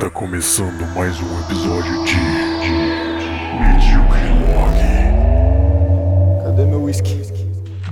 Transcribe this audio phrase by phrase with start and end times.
[0.00, 2.14] Tá começando mais um episódio de.
[2.14, 2.70] de.
[3.60, 4.78] Medíocre Log.
[6.44, 7.20] Cadê meu whisky?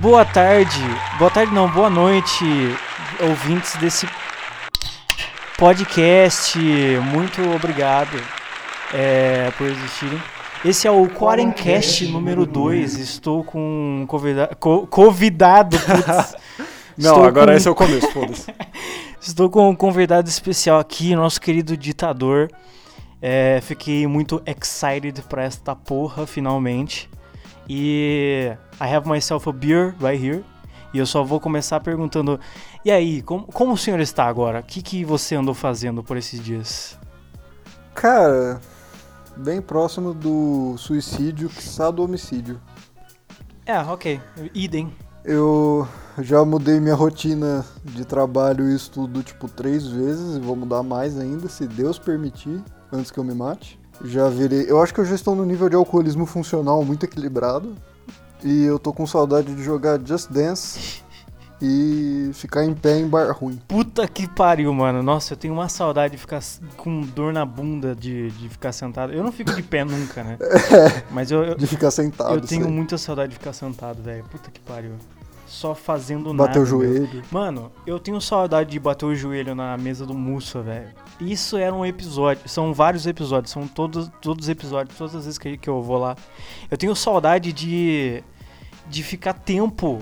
[0.01, 0.81] Boa tarde,
[1.17, 2.43] boa tarde não, boa noite,
[3.21, 4.07] ouvintes desse
[5.57, 6.57] podcast.
[7.13, 8.19] Muito obrigado
[8.93, 10.21] é, por existirem.
[10.65, 12.97] Esse é o Quarencast número 2.
[12.99, 15.77] Estou com um convida co- convidado.
[15.79, 16.35] putz.
[16.97, 18.45] Não, Estou agora com- esse é o começo, foda-se.
[19.29, 22.49] Estou com um convidado especial aqui, nosso querido ditador.
[23.21, 27.07] É, fiquei muito excited pra esta porra, finalmente.
[27.69, 30.43] E I have myself a beer right here.
[30.91, 32.39] E eu só vou começar perguntando:
[32.83, 34.61] E aí, como, como o senhor está agora?
[34.61, 36.97] O que, que você andou fazendo por esses dias?
[37.93, 38.59] Cara,
[39.37, 42.59] bem próximo do suicídio, quiçá do homicídio.
[43.63, 44.19] É, ok.
[44.55, 44.91] Idem.
[45.23, 45.87] Eu
[46.21, 51.17] já mudei minha rotina de trabalho e estudo, tipo, três vezes e vou mudar mais
[51.17, 53.79] ainda, se Deus permitir, antes que eu me mate.
[54.03, 54.65] Já virei.
[54.67, 57.75] Eu acho que eu já estou no nível de alcoolismo funcional muito equilibrado.
[58.43, 61.03] E eu tô com saudade de jogar Just Dance
[61.61, 63.59] e ficar em pé em bar ruim.
[63.67, 65.03] Puta que pariu, mano.
[65.03, 66.41] Nossa, eu tenho uma saudade de ficar
[66.77, 69.11] com dor na bunda de, de ficar sentado.
[69.11, 70.37] Eu não fico de pé nunca, né?
[71.11, 72.35] Mas eu, eu, De ficar sentado.
[72.35, 72.71] Eu tenho sei.
[72.71, 74.23] muita saudade de ficar sentado, velho.
[74.23, 74.93] Puta que pariu.
[75.49, 76.75] Só fazendo Bater nada.
[76.75, 76.93] o meu.
[76.93, 77.23] joelho.
[77.31, 80.89] Mano, eu tenho saudade de bater o joelho na mesa do Mussa, velho.
[81.19, 82.47] Isso era um episódio.
[82.47, 83.51] São vários episódios.
[83.51, 84.95] São todos, todos os episódios.
[84.95, 86.15] Todas as vezes que, que eu vou lá.
[86.69, 88.23] Eu tenho saudade de.
[88.87, 90.01] De ficar tempo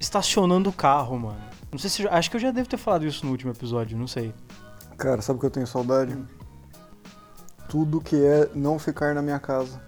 [0.00, 1.40] estacionando o carro, mano.
[1.70, 2.08] Não sei se.
[2.08, 4.34] Acho que eu já devo ter falado isso no último episódio, não sei.
[4.96, 6.16] Cara, sabe o que eu tenho saudade?
[7.68, 9.80] Tudo que é não ficar na minha casa.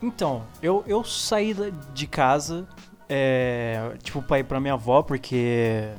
[0.00, 1.54] Então, eu, eu saí
[1.94, 2.66] de casa,
[3.14, 5.90] é, tipo, pra ir pra minha avó, porque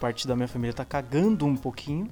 [0.00, 2.08] parte da minha família tá cagando um pouquinho.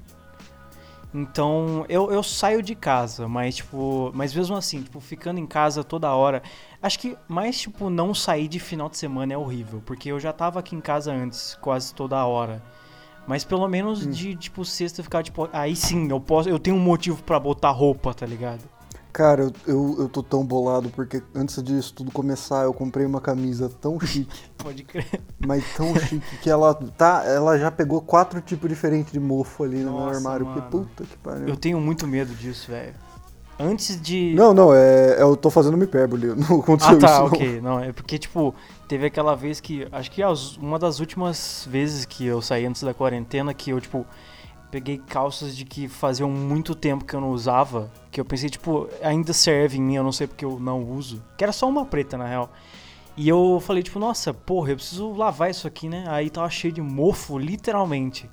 [1.15, 5.83] Então, eu, eu saio de casa, mas, tipo, mas mesmo assim, tipo, ficando em casa
[5.83, 6.43] toda hora.
[6.83, 10.33] Acho que mais, tipo, não sair de final de semana é horrível, porque eu já
[10.33, 12.62] tava aqui em casa antes, quase toda hora.
[13.27, 14.11] Mas pelo menos Hum.
[14.11, 17.71] de, tipo, sexta ficar, tipo, aí sim, eu posso, eu tenho um motivo pra botar
[17.71, 18.61] roupa, tá ligado?
[19.16, 23.19] Cara, eu, eu, eu tô tão bolado porque antes disso tudo começar eu comprei uma
[23.19, 25.22] camisa tão chique, Pode crer.
[25.38, 29.78] mas tão chique que ela tá, ela já pegou quatro tipos diferentes de mofo ali
[29.78, 30.44] no meu Nossa, armário.
[30.44, 30.60] mano.
[30.60, 31.49] Porque puta que pariu.
[31.49, 32.93] Eu tenho muito medo disso, velho.
[33.59, 34.34] Antes de.
[34.34, 37.26] Não, não, é, eu tô fazendo uma hipérbole, não aconteceu ah, tá, isso não.
[37.26, 37.60] ok.
[37.62, 38.55] Não, é porque, tipo,
[38.87, 39.88] teve aquela vez que.
[39.93, 40.21] Acho que
[40.60, 44.05] uma das últimas vezes que eu saí antes da quarentena que eu, tipo,
[44.71, 47.91] peguei calças de que faziam muito tempo que eu não usava.
[48.10, 51.22] Que eu pensei, tipo, ainda serve em mim, eu não sei porque eu não uso.
[51.37, 52.50] Que era só uma preta, na real.
[53.16, 56.05] E eu falei, tipo, nossa, porra, eu preciso lavar isso aqui, né?
[56.09, 58.28] Aí tava cheio de mofo, literalmente.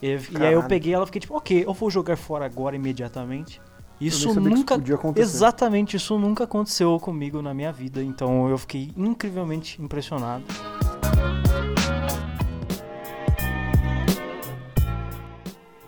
[0.00, 2.74] E, e aí eu peguei ela e fiquei, tipo, ok, eu vou jogar fora agora
[2.74, 3.60] imediatamente.
[4.00, 5.22] Isso isso nunca podia acontecer.
[5.22, 10.42] Exatamente, isso nunca aconteceu comigo na minha vida, então eu fiquei incrivelmente impressionado.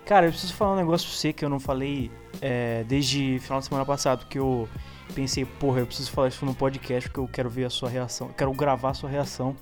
[0.04, 2.10] Cara, eu preciso falar um negócio pra você que eu não falei
[2.40, 4.68] é, desde final de semana passado, que eu
[5.14, 8.28] pensei, porra, eu preciso falar isso no podcast porque eu quero ver a sua reação,
[8.28, 9.56] eu quero gravar a sua reação.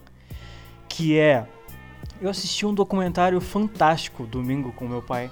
[0.88, 1.46] Que é,
[2.20, 5.30] eu assisti um documentário fantástico domingo com meu pai,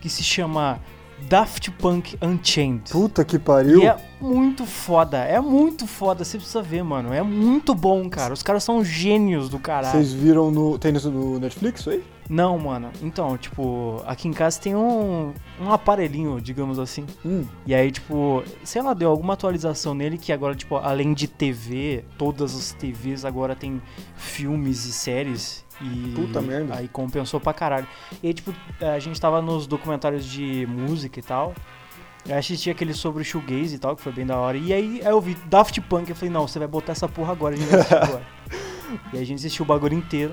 [0.00, 0.78] que se chama
[1.28, 2.90] Daft Punk Unchained.
[2.90, 3.82] Puta que pariu.
[3.82, 7.12] E é muito foda, é muito foda, você precisa ver, mano.
[7.12, 8.34] É muito bom, cara.
[8.34, 9.92] Os caras são gênios do caralho.
[9.92, 10.78] Vocês viram no.
[10.78, 12.04] Tem isso no Netflix isso aí?
[12.28, 12.90] Não, mano.
[13.02, 17.06] Então, tipo, aqui em casa tem um, um aparelhinho, digamos assim.
[17.24, 17.44] Hum.
[17.66, 22.04] E aí, tipo, sei lá, deu alguma atualização nele que agora, tipo, além de TV,
[22.16, 23.80] todas as TVs agora tem
[24.16, 25.64] filmes e séries.
[25.80, 26.76] E Puta merda.
[26.76, 27.86] aí compensou pra caralho.
[28.22, 31.52] E aí, tipo, a gente tava nos documentários de música e tal.
[32.26, 34.56] Eu assisti aquele sobre o shoegaze e tal, que foi bem da hora.
[34.56, 37.32] E aí, aí eu vi Daft Punk, eu falei, não, você vai botar essa porra
[37.32, 38.26] agora, a gente vai assistir agora.
[39.12, 40.32] e aí a gente assistiu o bagulho inteiro.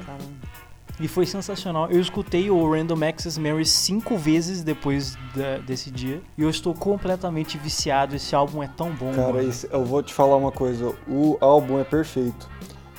[1.01, 1.89] E foi sensacional.
[1.89, 6.21] Eu escutei o Random Access Memory cinco vezes depois da- desse dia.
[6.37, 8.15] E eu estou completamente viciado.
[8.15, 10.93] Esse álbum é tão bom, Cara, esse- eu vou te falar uma coisa.
[11.07, 12.47] O álbum é perfeito.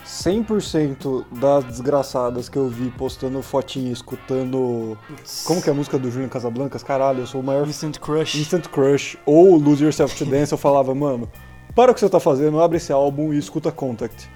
[0.05, 4.97] 100% das desgraçadas que eu vi postando fotinha, escutando.
[5.44, 6.82] Como que é a música do Julian Casablancas?
[6.82, 8.35] Caralho, eu sou o maior Instant Crush.
[8.38, 10.53] Instant Crush ou Lose Yourself to Dance.
[10.53, 11.29] Eu falava, mano,
[11.75, 14.29] para o que você tá fazendo, abre esse álbum e escuta Contact.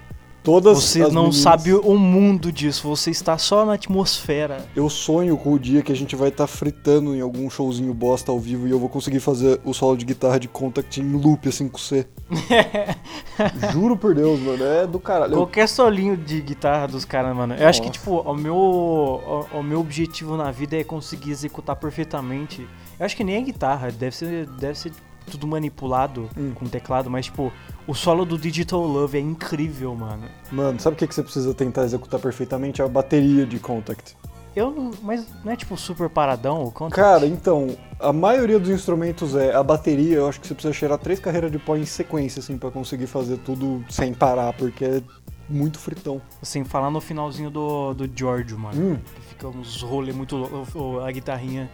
[0.47, 4.65] Todas Você não meninas- sabe o mundo disso, você está só na atmosfera.
[4.73, 8.31] Eu sonho com o dia que a gente vai estar fritando em algum showzinho bosta
[8.31, 11.49] ao vivo e eu vou conseguir fazer o solo de guitarra de Contact em loop,
[11.49, 12.07] assim, com você.
[13.73, 14.63] Juro por Deus, mano.
[14.63, 15.33] É do caralho.
[15.33, 17.53] Qualquer solinho de guitarra dos caras, mano.
[17.53, 17.99] Eu acho que, Nossa.
[17.99, 22.65] tipo, o meu, o, o meu objetivo na vida é conseguir executar perfeitamente.
[22.97, 24.93] Eu acho que nem a guitarra, deve ser, deve ser
[25.29, 26.51] tudo manipulado Hum.
[26.55, 27.51] com teclado, mas, tipo,
[27.85, 30.23] o solo do Digital Love é incrível, mano.
[30.51, 32.81] Mano, sabe o que, que você precisa tentar executar perfeitamente?
[32.81, 34.15] A bateria de Contact.
[34.55, 34.91] Eu não.
[35.03, 36.95] Mas não é tipo super paradão o conta?
[36.95, 40.97] Cara, então, a maioria dos instrumentos é a bateria, eu acho que você precisa cheirar
[40.97, 45.01] três carreiras de pó em sequência, assim, pra conseguir fazer tudo sem parar, porque é
[45.47, 46.19] muito fritão.
[46.41, 48.93] Sem falar no finalzinho do, do Giorgio, mano.
[48.93, 51.69] Hum, Que fica uns rolê muito loucos, a guitarrinha.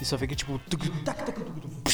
[0.00, 0.60] E só fica tipo.
[0.70, 1.90] E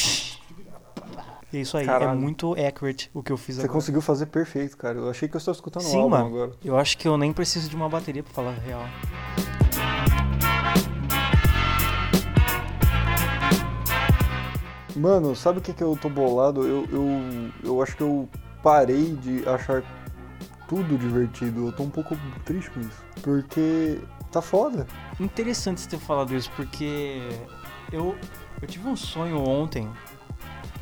[1.57, 2.19] é isso aí, é Caralho.
[2.19, 3.73] muito accurate o que eu fiz você agora.
[3.73, 4.97] conseguiu fazer perfeito, cara.
[4.97, 6.25] Eu achei que eu estava escutando Sim, álbum mano.
[6.27, 6.51] agora.
[6.63, 8.83] Eu acho que eu nem preciso de uma bateria pra falar a real.
[14.95, 16.65] Mano, sabe o que, que eu tô bolado?
[16.65, 17.09] Eu, eu,
[17.63, 18.29] eu acho que eu
[18.63, 19.83] parei de achar
[20.67, 21.67] tudo divertido.
[21.67, 23.03] Eu tô um pouco triste com isso.
[23.21, 23.99] Porque
[24.31, 24.87] tá foda.
[25.19, 27.19] Interessante você ter falado isso, porque
[27.91, 28.15] eu,
[28.61, 29.89] eu tive um sonho ontem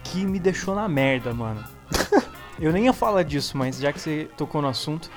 [0.04, 1.64] que me deixou na merda, mano.
[2.60, 5.10] eu nem ia falar disso, mas já que você tocou no assunto,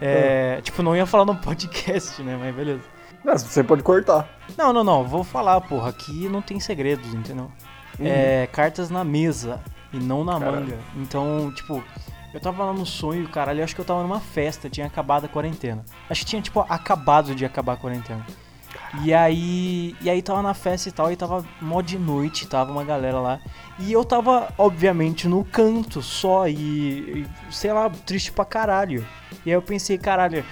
[0.00, 2.36] é, tipo, não ia falar no podcast, né?
[2.38, 2.82] Mas beleza.
[3.24, 4.28] Mas você pode cortar.
[4.56, 5.90] Não, não, não, vou falar, porra.
[5.90, 7.50] Aqui não tem segredos, entendeu?
[7.98, 9.60] É cartas na mesa
[9.92, 10.60] e não na Caralho.
[10.60, 10.78] manga.
[10.96, 11.82] Então, tipo,
[12.34, 15.24] eu tava lá no sonho, caralho, eu acho que eu tava numa festa, tinha acabado
[15.24, 15.84] a quarentena.
[16.10, 18.26] Acho que tinha, tipo, acabado de acabar a quarentena.
[19.02, 22.70] E aí, e aí tava na festa e tal, e tava mó de noite, tava
[22.70, 23.40] uma galera lá.
[23.78, 29.04] E eu tava, obviamente, no canto só, e, e, sei lá, triste pra caralho.
[29.44, 30.44] E aí eu pensei, caralho,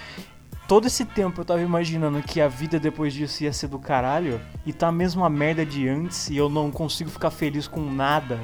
[0.66, 4.40] todo esse tempo eu tava imaginando que a vida depois disso ia ser do caralho,
[4.66, 8.40] e tá a mesma merda de antes, e eu não consigo ficar feliz com nada.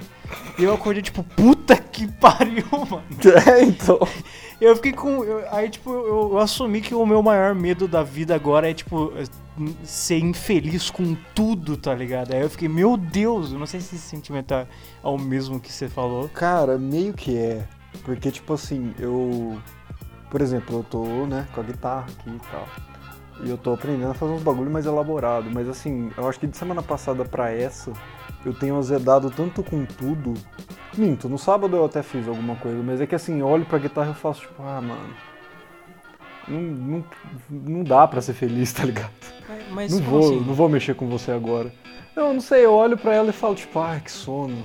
[0.57, 3.03] E eu acordei tipo, puta que pariu, mano.
[3.49, 3.99] É, então.
[4.61, 5.25] Eu fiquei com.
[5.25, 8.75] eu- aí, tipo, eu, eu assumi que o meu maior medo da vida agora é,
[8.75, 9.13] tipo,
[9.85, 12.33] ser infeliz com tudo, tá ligado?
[12.35, 14.67] Aí eu fiquei, meu Deus, eu não sei se esse sentimento é
[15.03, 16.29] é o mesmo que você falou.
[16.29, 17.67] Cara, meio que é.
[18.05, 19.61] Porque, tipo assim, eu.
[20.31, 22.69] Por exemplo, eu tô, né, com a guitarra aqui e tal.
[23.43, 25.51] E eu tô aprendendo a fazer uns bagulho mais elaborado.
[25.51, 27.93] Mas assim, eu acho que de semana passada pra essa,
[28.45, 30.35] eu tenho azedado tanto com tudo.
[30.97, 33.79] Minto, no sábado eu até fiz alguma coisa, mas é que assim, eu olho pra
[33.79, 35.15] guitarra e eu faço tipo, ah, mano.
[36.49, 37.05] Não, não,
[37.51, 39.11] não dá pra ser feliz, tá ligado?
[39.71, 40.41] Mas Não vou, assim?
[40.47, 41.73] não vou mexer com você agora.
[42.17, 44.57] Não, não sei, eu olho pra ela e falo, tipo, ai, que sono.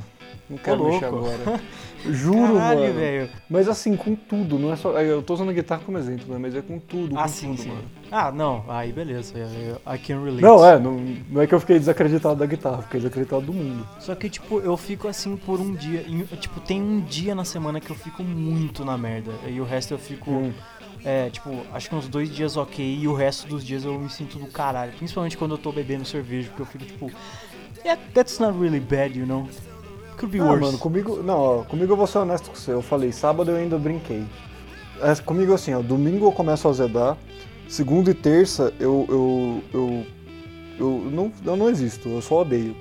[0.50, 1.62] Não quero mexer agora.
[2.06, 2.94] Juro, Caralho, mano.
[2.96, 3.30] velho.
[3.50, 4.92] Mas assim, com tudo, não é só.
[5.00, 6.38] Eu tô usando a guitarra como exemplo, né?
[6.38, 7.18] Mas é com tudo.
[7.18, 7.70] Ah, com sim, tudo, sim.
[7.70, 7.84] mano.
[8.12, 9.34] Ah, não, aí beleza.
[9.40, 10.42] I can relate.
[10.42, 11.00] Não, é, não,
[11.30, 13.88] não é que eu fiquei desacreditado da guitarra, fiquei desacreditado do mundo.
[14.02, 16.02] Só que, tipo, eu fico assim por um dia.
[16.06, 19.32] em- tipo, tem um dia na semana que eu fico muito na merda.
[19.48, 20.30] E o resto eu fico.
[20.30, 20.52] Hum.
[21.06, 23.00] É, tipo, acho que uns dois dias ok.
[23.02, 24.94] E o resto dos dias eu me sinto do caralho.
[24.94, 27.12] Principalmente quando eu tô bebendo cerveja, porque eu fico tipo.
[27.84, 29.48] Yeah, that's not really bad, you know?
[30.18, 30.62] Could be Ah, worse.
[30.62, 31.22] mano, comigo.
[31.22, 32.72] Não, ó, comigo eu vou ser honesto com você.
[32.72, 34.24] Eu falei, sábado eu ainda brinquei.
[35.02, 37.18] É, comigo assim, ó, domingo eu começo a azedar.
[37.68, 39.06] Segunda e terça eu.
[39.10, 40.06] eu, eu,
[40.80, 42.76] eu, não, eu não existo, eu só odeio.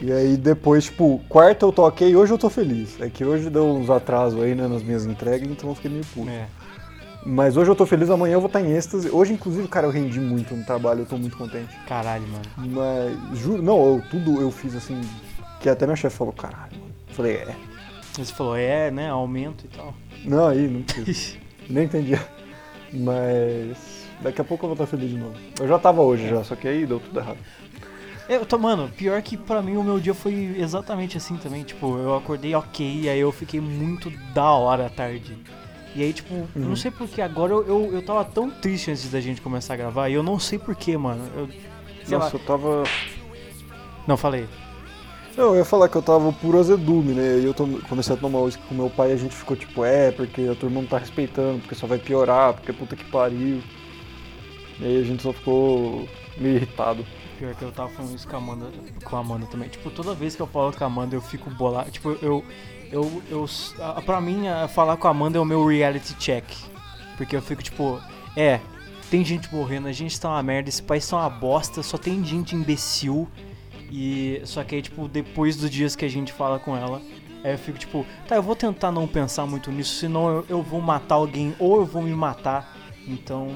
[0.00, 3.00] E aí depois, tipo, quarta eu tô ok, hoje eu tô feliz.
[3.00, 6.04] É que hoje deu uns atrasos aí, né, nas minhas entregas, então eu fiquei meio
[6.12, 6.28] puto.
[6.28, 6.46] É.
[7.24, 9.08] Mas hoje eu tô feliz, amanhã eu vou estar em êxtase.
[9.08, 11.72] Hoje, inclusive, cara, eu rendi muito no trabalho, eu tô muito contente.
[11.86, 12.44] Caralho, mano.
[12.56, 15.00] Mas, juro, não, eu, tudo eu fiz assim,
[15.60, 16.92] que até minha chefe falou, caralho, mano.
[17.08, 17.56] Eu falei, é.
[18.14, 19.08] Você falou, é, né?
[19.08, 19.94] Aumento e tal.
[20.24, 21.38] Não, aí, não precisa.
[21.68, 22.18] Nem entendi.
[22.92, 25.34] Mas daqui a pouco eu vou estar feliz de novo.
[25.60, 27.38] Eu já tava hoje já, só que aí deu tudo errado.
[28.28, 31.64] Eu tô, mano, pior que pra mim o meu dia foi exatamente assim também.
[31.64, 35.36] Tipo, eu acordei ok, aí eu fiquei muito da hora à tarde.
[35.94, 36.68] E aí, tipo, eu Uhum.
[36.70, 39.76] não sei porquê, agora eu, eu, eu tava tão triste antes da gente começar a
[39.76, 41.22] gravar, e eu não sei porquê, mano.
[41.36, 41.48] Eu,
[42.08, 42.30] Nossa, lá.
[42.32, 42.84] eu tava.
[44.06, 44.46] Não, falei.
[45.36, 47.38] Não, eu ia falar que eu tava puro azedume, né?
[47.38, 47.54] E eu
[47.88, 50.54] comecei a tomar uísque com meu pai e a gente ficou tipo, é, porque a
[50.54, 53.62] turma não tá respeitando, porque só vai piorar, porque puta que pariu.
[54.80, 56.06] E aí a gente só ficou
[56.36, 57.04] meio irritado.
[57.38, 58.66] Pior que eu tava falando isso com a Amanda,
[59.04, 59.68] com a Amanda também.
[59.68, 61.90] Tipo, toda vez que eu falo com a Amanda, eu fico bolado.
[61.90, 62.44] Tipo, eu.
[62.92, 63.46] Eu, eu
[63.80, 66.44] a- pra mim, a- falar com a Amanda é o meu reality check.
[67.16, 68.00] Porque eu fico tipo,
[68.36, 68.60] é,
[69.10, 72.24] tem gente morrendo, a gente tá uma merda, esse país tá uma bosta, só tem
[72.24, 73.28] gente imbecil.
[73.90, 77.00] E só que aí, tipo, depois dos dias que a gente fala com ela,
[77.44, 80.62] Aí eu fico tipo, tá, eu vou tentar não pensar muito nisso, senão eu, eu
[80.62, 82.72] vou matar alguém ou eu vou me matar.
[83.04, 83.48] Então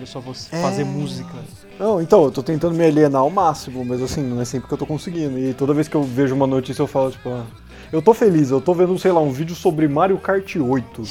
[0.00, 0.84] eu só vou fazer É.
[0.84, 1.28] música.
[1.76, 4.74] Não, então, eu tô tentando me alienar ao máximo, mas assim, não é sempre que
[4.74, 5.36] eu tô conseguindo.
[5.40, 7.44] E toda vez que eu vejo uma notícia eu falo, tipo, ah,
[7.92, 11.02] eu tô feliz, eu tô vendo, sei lá, um vídeo sobre Mario Kart 8.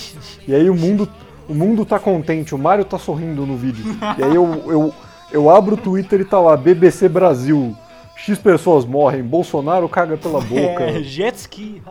[0.47, 1.07] E aí o mundo,
[1.47, 3.85] o mundo tá contente, o Mario tá sorrindo no vídeo.
[4.17, 4.93] E aí eu, eu,
[5.31, 7.75] eu abro o Twitter e tá lá, BBC Brasil.
[8.15, 10.83] X pessoas morrem, Bolsonaro caga pela boca.
[10.83, 11.81] É, jet ski.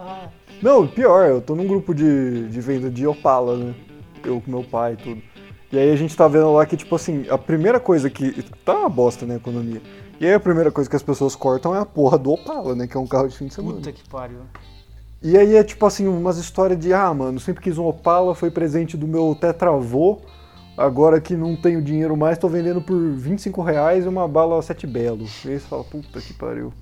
[0.60, 3.74] Não, pior, eu tô num grupo de, de venda de Opala, né?
[4.24, 5.22] Eu com meu pai e tudo.
[5.72, 8.42] E aí a gente tá vendo lá que, tipo assim, a primeira coisa que.
[8.64, 9.80] Tá uma bosta, né, a economia.
[10.20, 12.86] E aí a primeira coisa que as pessoas cortam é a porra do Opala, né?
[12.86, 13.76] Que é um carro de fim de semana.
[13.76, 14.40] Puta que pariu.
[15.22, 18.50] E aí é tipo assim, umas histórias de, ah, mano, sempre quis um Opala, foi
[18.50, 20.18] presente do meu tetravô.
[20.76, 25.26] Agora que não tenho dinheiro mais, tô vendendo por 25 reais uma bala sete belo.
[25.44, 26.72] E aí você fala, puta que pariu.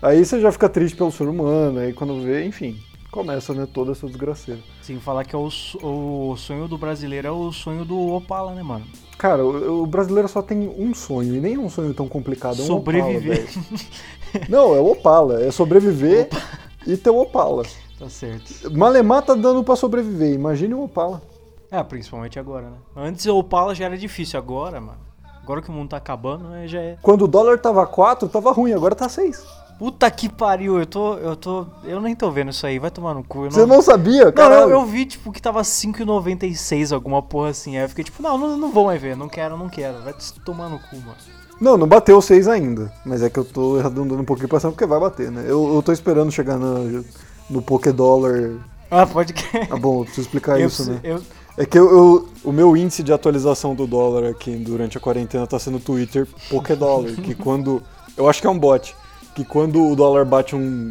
[0.00, 2.76] Aí você já fica triste pelo ser humano, aí quando vê, enfim,
[3.10, 4.60] começa, né, toda essa desgraceira.
[4.80, 5.48] Sem falar que é o,
[5.82, 8.84] o sonho do brasileiro é o sonho do Opala, né, mano?
[9.18, 12.60] Cara, o, o brasileiro só tem um sonho, e nem é um sonho tão complicado,
[12.60, 13.44] é um Sobreviver.
[13.44, 14.46] Opala.
[14.48, 16.28] Não, é o Opala, é sobreviver
[16.86, 17.64] e ter o Opala.
[17.98, 18.70] Tá certo.
[18.76, 21.22] Malemar tá dando pra sobreviver, imagine o Opala.
[21.70, 22.76] É, principalmente agora, né?
[22.96, 24.98] Antes o Opala já era difícil, agora, mano.
[25.42, 26.96] Agora que o mundo tá acabando, né, já é.
[27.02, 29.44] Quando o dólar tava 4, tava ruim, agora tá 6.
[29.78, 31.14] Puta que pariu, eu tô.
[31.14, 31.66] Eu tô.
[31.82, 33.46] Eu nem tô vendo isso aí, vai tomar no cu.
[33.46, 34.54] Eu Você não sabia, Não, cara?
[34.60, 37.76] eu, eu vi, tipo, que tava 5,96, alguma porra assim.
[37.76, 40.00] Aí eu fiquei tipo, não, não, não vou mais ver, não quero, não quero.
[40.02, 41.16] Vai tomar no cu, mano.
[41.62, 42.92] Não, não bateu 6 ainda.
[43.06, 45.44] Mas é que eu tô arredondando um pouquinho pra cima porque vai bater, né?
[45.46, 47.04] Eu, eu tô esperando chegar no,
[47.48, 48.50] no Pokédollar.
[48.90, 49.44] Ah, pode que.
[49.70, 50.98] Ah, bom, eu preciso explicar eu, isso, né?
[51.04, 51.22] eu-
[51.56, 55.46] É que eu, eu- o meu índice de atualização do dólar aqui durante a quarentena
[55.46, 57.80] tá sendo o Twitter Pokédollar, que quando.
[58.16, 58.96] Eu acho que é um bot.
[59.34, 60.90] Que quando o dólar bate um.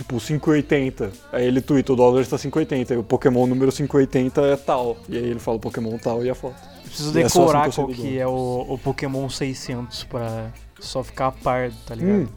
[0.00, 4.56] Tipo, 5,80, aí ele twitta, o dólar está 5,80, e o Pokémon número 5,80 é
[4.56, 4.96] tal.
[5.06, 6.56] E aí ele fala Pokémon tal e a foto.
[6.82, 11.04] preciso E é decorar 5% qual do que é o, o Pokémon 600 pra só
[11.04, 12.20] ficar a par, tá ligado?
[12.22, 12.28] Hum.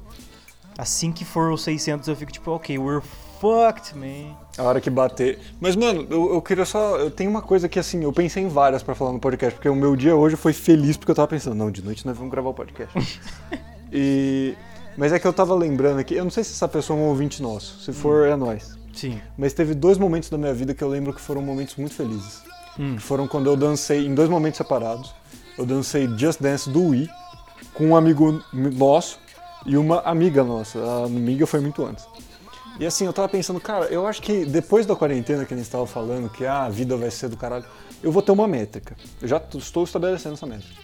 [0.77, 3.01] Assim que for o 600 eu fico tipo, ok, we're
[3.39, 4.36] fucked, man.
[4.58, 5.39] A hora que bater.
[5.58, 6.98] Mas, mano, eu, eu queria só.
[6.98, 9.70] Eu tenho uma coisa que, assim, eu pensei em várias pra falar no podcast, porque
[9.70, 12.29] o meu dia hoje foi feliz porque eu tava pensando, não, de noite nós vamos
[12.29, 13.22] gravar o podcast.
[13.89, 14.53] e.
[14.97, 17.05] Mas é que eu tava lembrando aqui, eu não sei se essa pessoa é um
[17.07, 17.79] ouvinte nosso.
[17.79, 18.77] Se for, é nós.
[18.93, 19.19] Sim.
[19.38, 22.41] Mas teve dois momentos da minha vida que eu lembro que foram momentos muito felizes.
[22.79, 22.95] Hum.
[22.95, 25.13] Que foram quando eu dancei, em dois momentos separados.
[25.57, 27.09] Eu dancei Just Dance do Wii
[27.73, 29.19] com um amigo nosso
[29.65, 30.79] e uma amiga nossa.
[30.79, 32.05] A amiga foi muito antes.
[32.79, 35.65] E assim, eu tava pensando, cara, eu acho que depois da quarentena que a gente
[35.65, 37.65] estava falando, que ah, a vida vai ser do caralho,
[38.01, 38.95] eu vou ter uma métrica.
[39.21, 40.83] Eu já estou estabelecendo essa métrica.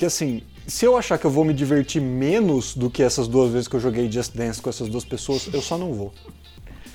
[0.00, 3.52] Que assim, se eu achar que eu vou me divertir menos do que essas duas
[3.52, 6.10] vezes que eu joguei Just Dance com essas duas pessoas, eu só não vou.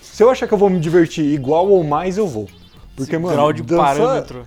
[0.01, 2.49] Se eu achar que eu vou me divertir igual ou mais, eu vou.
[2.95, 4.43] Porque, mano, Grau de dançar- parâmetro.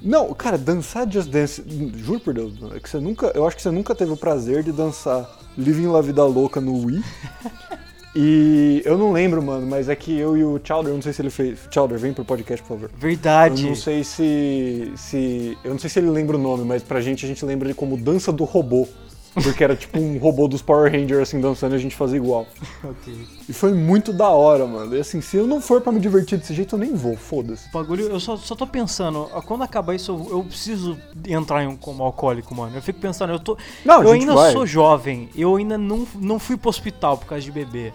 [0.00, 1.60] Não, cara, dançar Just Dance,
[1.96, 4.62] juro por Deus, é que você nunca, eu acho que você nunca teve o prazer
[4.62, 5.28] de dançar
[5.58, 7.02] Living La Vida Louca no Wii.
[8.20, 11.12] e eu não lembro, mano, mas é que eu e o Chowder, eu não sei
[11.12, 11.60] se ele fez.
[11.72, 12.90] Chowder, vem pro podcast, por favor.
[12.98, 13.62] Verdade.
[13.62, 15.56] Eu não sei se, se.
[15.62, 17.74] Eu não sei se ele lembra o nome, mas pra gente a gente lembra ele
[17.74, 18.88] como Dança do Robô.
[19.34, 22.44] Porque era tipo um robô dos Power Rangers assim dançando e a gente fazia igual.
[22.82, 23.14] Ok.
[23.48, 24.96] E foi muito da hora, mano.
[24.96, 27.68] E assim, se eu não for pra me divertir desse jeito, eu nem vou, foda-se.
[27.68, 31.68] O bagulho, eu só, só tô pensando, quando acabar isso, eu, eu preciso entrar em
[31.68, 32.76] um coma alcoólico, mano.
[32.76, 33.56] Eu fico pensando, eu tô.
[33.84, 34.52] Não, eu ainda vai.
[34.52, 37.92] sou jovem, eu ainda não, não fui pro hospital por causa de bebê.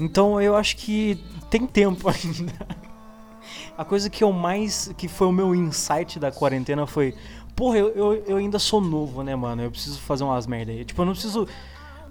[0.00, 2.66] Então eu acho que tem tempo ainda.
[3.76, 4.92] A coisa que eu mais.
[4.96, 7.14] que foi o meu insight da quarentena foi.
[7.54, 9.62] Porra, eu, eu, eu ainda sou novo, né, mano?
[9.62, 10.84] Eu preciso fazer umas merda aí.
[10.84, 11.46] Tipo, eu não preciso.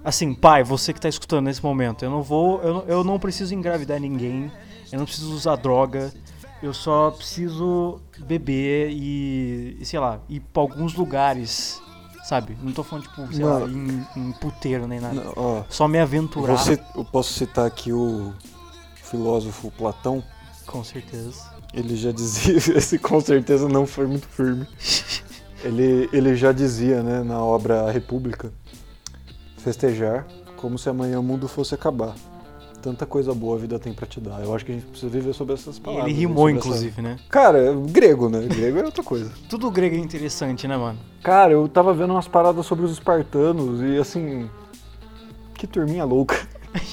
[0.04, 2.62] Assim, pai, você que tá escutando nesse momento, eu não vou.
[2.62, 4.50] Eu eu não preciso engravidar ninguém.
[4.92, 6.12] Eu não preciso usar droga.
[6.62, 11.80] Eu só preciso beber e, e, sei lá, ir pra alguns lugares,
[12.30, 12.56] sabe?
[12.62, 14.06] Não tô falando, tipo, sei lá, Mano.
[14.16, 15.14] em, em puteiro nem nada.
[15.14, 16.56] Não, ó, Só me aventurar.
[16.56, 18.32] Você, eu posso citar aqui o
[18.94, 20.22] filósofo Platão.
[20.64, 21.50] Com certeza.
[21.74, 24.64] Ele já dizia, esse com certeza não foi muito firme.
[25.62, 28.50] Ele, ele já dizia, né, na obra A República,
[29.58, 32.14] festejar como se amanhã o mundo fosse acabar.
[32.82, 34.42] Tanta coisa boa a vida tem pra te dar.
[34.42, 36.06] Eu acho que a gente precisa viver sobre essas palavras.
[36.08, 37.16] ele né, rimou, essa- inclusive, né?
[37.28, 38.40] Cara, grego, né?
[38.46, 39.30] Grego é outra coisa.
[39.50, 40.98] Tudo grego é interessante, né, mano?
[41.22, 44.48] Cara, eu tava vendo umas paradas sobre os espartanos e assim.
[45.54, 46.36] Que turminha louca.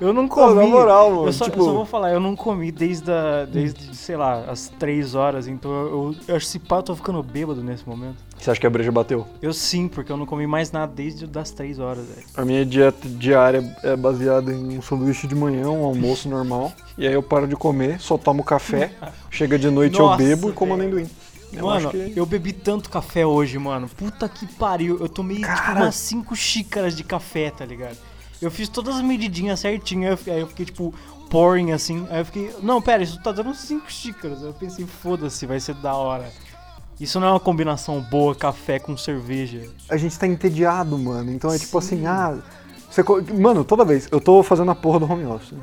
[0.00, 0.54] Eu não comi.
[0.56, 3.44] na moral, mano, Eu só, eu tipo- só vou falar, eu não comi desde, a,
[3.44, 6.96] desde sei lá, às 3 horas, então eu, eu acho que se pá, eu tô
[6.96, 8.16] ficando bêbado nesse momento.
[8.42, 9.24] Você acha que a breja bateu?
[9.40, 12.26] Eu sim, porque eu não comi mais nada desde das 3 horas, velho.
[12.36, 16.72] A minha dieta diária é baseada em um sanduíche de manhã, um almoço normal.
[16.98, 18.92] E aí eu paro de comer, só tomo café,
[19.30, 21.08] chega de noite Nossa, eu bebo e como amendoim.
[21.50, 23.88] Eu mano, que- eu bebi tanto café hoje, mano.
[23.88, 24.98] Puta que pariu.
[25.00, 25.80] Eu tomei tipo Cara.
[25.80, 27.96] umas 5 xícaras de café, tá ligado?
[28.42, 30.92] Eu fiz todas as medidinhas certinho, aí eu, fiquei- tipo
[31.30, 32.06] pouring assim.
[32.10, 34.42] Aí eu fiquei, não, pera, isso tá dando 5 xícaras.
[34.42, 36.30] Aí eu pensei, foda-se, vai ser da hora.
[37.02, 39.68] Isso não é uma combinação boa, café com cerveja.
[39.88, 41.32] a gente tá entediado, mano.
[41.32, 42.38] Então é tipo assim, ah.
[42.88, 43.02] Você,
[43.34, 45.54] mano, toda vez, eu tô fazendo a porra do home office.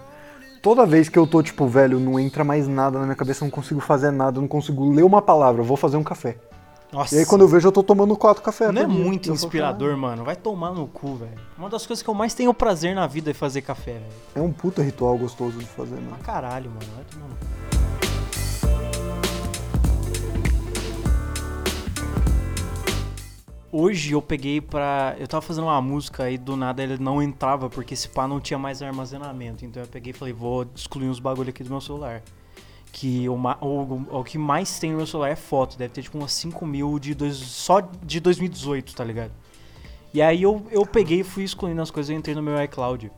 [0.61, 3.45] Toda vez que eu tô, tipo, velho, não entra mais nada na minha cabeça, eu
[3.45, 6.35] não consigo fazer nada, eu não consigo ler uma palavra, eu vou fazer um café.
[6.91, 7.15] Nossa.
[7.15, 8.73] E aí quando eu vejo, eu tô tomando quatro cafés.
[8.73, 8.93] Não é dia.
[8.93, 10.23] muito Eu inspirador, mano.
[10.25, 11.31] Vai tomar no cu, velho.
[11.57, 14.05] Uma das coisas que eu mais tenho prazer na vida é fazer café, velho.
[14.35, 16.07] "Ah, É um puta ritual gostoso de fazer, mano.
[16.09, 16.85] Pra caralho, mano.
[16.95, 18.08] Vai tomar no cu.
[23.71, 25.15] Hoje eu peguei pra.
[25.19, 28.39] Eu tava fazendo uma música e do nada ele não entrava porque esse pá não
[28.39, 29.63] tinha mais armazenamento.
[29.63, 32.23] Então eu peguei e falei, vou excluir uns bagulho aqui do meu celular.
[32.91, 35.77] Que o, o, o que mais tem no meu celular é foto.
[35.77, 39.31] Deve ter tipo umas 5 mil de dois, só de 2018, tá ligado?
[40.11, 43.11] E aí eu, eu peguei e fui excluindo as coisas e entrei no meu iCloud.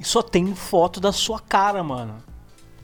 [0.00, 2.16] E só tem foto da sua cara, mano.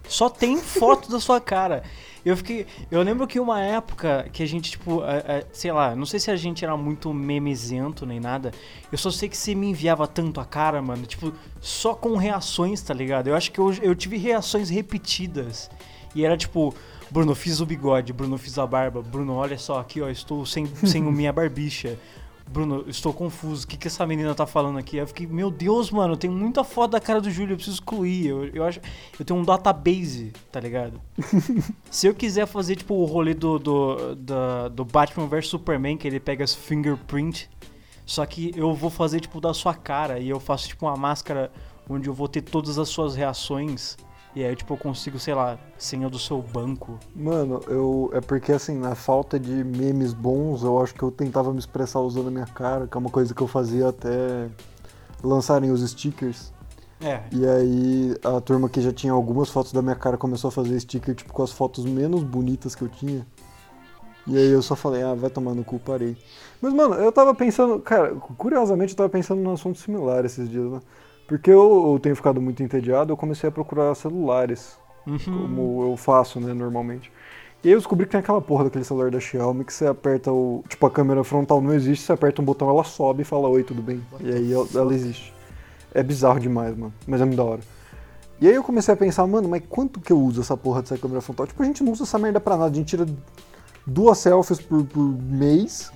[0.06, 1.82] Só tem foto da sua cara.
[2.24, 2.66] Eu fiquei.
[2.90, 6.20] Eu lembro que uma época que a gente, tipo, é, é, sei lá, não sei
[6.20, 8.52] se a gente era muito memezento nem nada.
[8.90, 11.04] Eu só sei que você me enviava tanto a cara, mano.
[11.04, 13.28] Tipo, só com reações, tá ligado?
[13.28, 15.68] Eu acho que eu, eu tive reações repetidas.
[16.14, 16.74] E era tipo,
[17.10, 20.66] Bruno, fiz o bigode, Bruno, fiz a barba, Bruno, olha só aqui, ó, estou sem,
[20.84, 21.98] sem minha barbicha.
[22.52, 23.64] Bruno, estou confuso.
[23.64, 24.96] O que, que essa menina tá falando aqui?
[24.96, 27.76] Aí Eu fiquei, meu Deus, mano, tem muita foto da cara do Júlio, eu preciso
[27.76, 28.26] excluir.
[28.26, 28.78] Eu, eu acho.
[29.18, 31.00] Eu tenho um database, tá ligado?
[31.90, 36.06] Se eu quiser fazer, tipo, o rolê do, do, da- do Batman vs Superman, que
[36.06, 37.48] ele pega as fingerprint,
[38.04, 41.50] só que eu vou fazer, tipo, da sua cara e eu faço, tipo, uma máscara
[41.88, 43.96] onde eu vou ter todas as suas reações.
[44.34, 46.98] E aí, tipo, eu consigo, sei lá, senha do seu banco.
[47.14, 48.10] Mano, eu.
[48.14, 52.00] É porque assim, na falta de memes bons, eu acho que eu tentava me expressar
[52.00, 54.48] usando a minha cara, que é uma coisa que eu fazia até
[55.22, 56.52] lançarem os stickers.
[57.02, 57.20] É.
[57.32, 60.78] E aí a turma que já tinha algumas fotos da minha cara começou a fazer
[60.80, 63.26] sticker, tipo, com as fotos menos bonitas que eu tinha.
[64.26, 66.16] E aí eu só falei, ah, vai tomar no cu, parei.
[66.60, 70.70] Mas, mano, eu tava pensando, cara, curiosamente eu tava pensando num assunto similar esses dias,
[70.70, 70.80] né?
[71.32, 75.18] Porque eu, eu tenho ficado muito entediado, eu comecei a procurar celulares, Uhum.
[75.18, 77.10] como eu faço, né, normalmente.
[77.64, 80.30] E aí eu descobri que tem aquela porra daquele celular da Xiaomi que você aperta
[80.30, 80.62] o.
[80.68, 83.62] Tipo, a câmera frontal não existe, você aperta um botão, ela sobe e fala oi,
[83.62, 84.02] tudo bem.
[84.20, 85.32] E aí ela, ela existe.
[85.94, 86.92] É bizarro demais, mano.
[87.06, 87.60] Mas é muito da hora.
[88.38, 90.98] E aí eu comecei a pensar, mano, mas quanto que eu uso essa porra dessa
[90.98, 91.46] câmera frontal?
[91.46, 93.06] Tipo, a gente não usa essa merda pra nada, a gente tira
[93.86, 95.90] duas selfies por, por mês.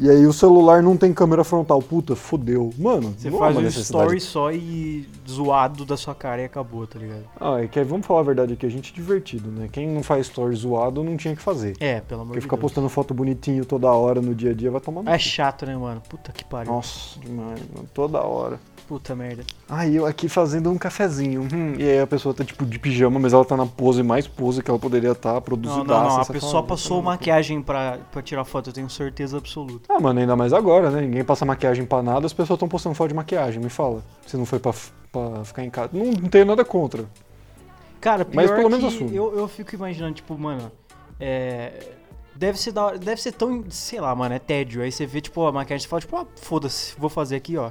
[0.00, 1.82] E aí o celular não tem câmera frontal.
[1.82, 2.72] Puta, fodeu.
[2.78, 6.98] Mano, Você é faz um story só e zoado da sua cara e acabou, tá
[6.98, 7.24] ligado?
[7.38, 9.68] Ah, é que aí, vamos falar a verdade aqui, a gente é divertido, né?
[9.70, 11.76] Quem não faz story zoado não tinha que fazer.
[11.78, 12.62] É, pelo amor de ficar Deus.
[12.62, 15.76] postando foto bonitinho toda hora no dia a dia vai tomar no É chato, né,
[15.76, 16.00] mano?
[16.08, 16.72] Puta que pariu.
[16.72, 17.86] Nossa, demais, mano.
[17.92, 18.58] Toda hora.
[18.90, 19.44] Puta merda.
[19.68, 21.42] Aí eu aqui fazendo um cafezinho.
[21.42, 24.26] hum, e aí a pessoa tá tipo de pijama, mas ela tá na pose mais
[24.26, 25.84] pose que ela poderia estar, Não, produzida.
[25.84, 26.20] não, não.
[26.20, 29.84] A pessoa passou maquiagem pra, pra tirar foto, eu tenho certeza absoluta.
[29.88, 31.02] Ah, mano, ainda mais agora, né?
[31.02, 33.62] Ninguém passa maquiagem pra nada, as pessoas estão postando foto de maquiagem.
[33.62, 34.02] Me fala.
[34.26, 34.72] Se não foi pra,
[35.12, 35.90] pra ficar em casa.
[35.92, 37.04] Não, não tenho nada contra.
[38.00, 39.14] Cara, pior Mas pelo menos assume.
[39.14, 40.72] eu, eu fico imaginando, tipo, mano,
[41.20, 41.90] é...
[42.34, 44.82] Deve ser, da hora- deve ser tão, sei lá, mano, é tédio.
[44.82, 47.70] Aí você vê, tipo, a maquiagem e fala, tipo, ah, foda-se, vou fazer aqui, ó.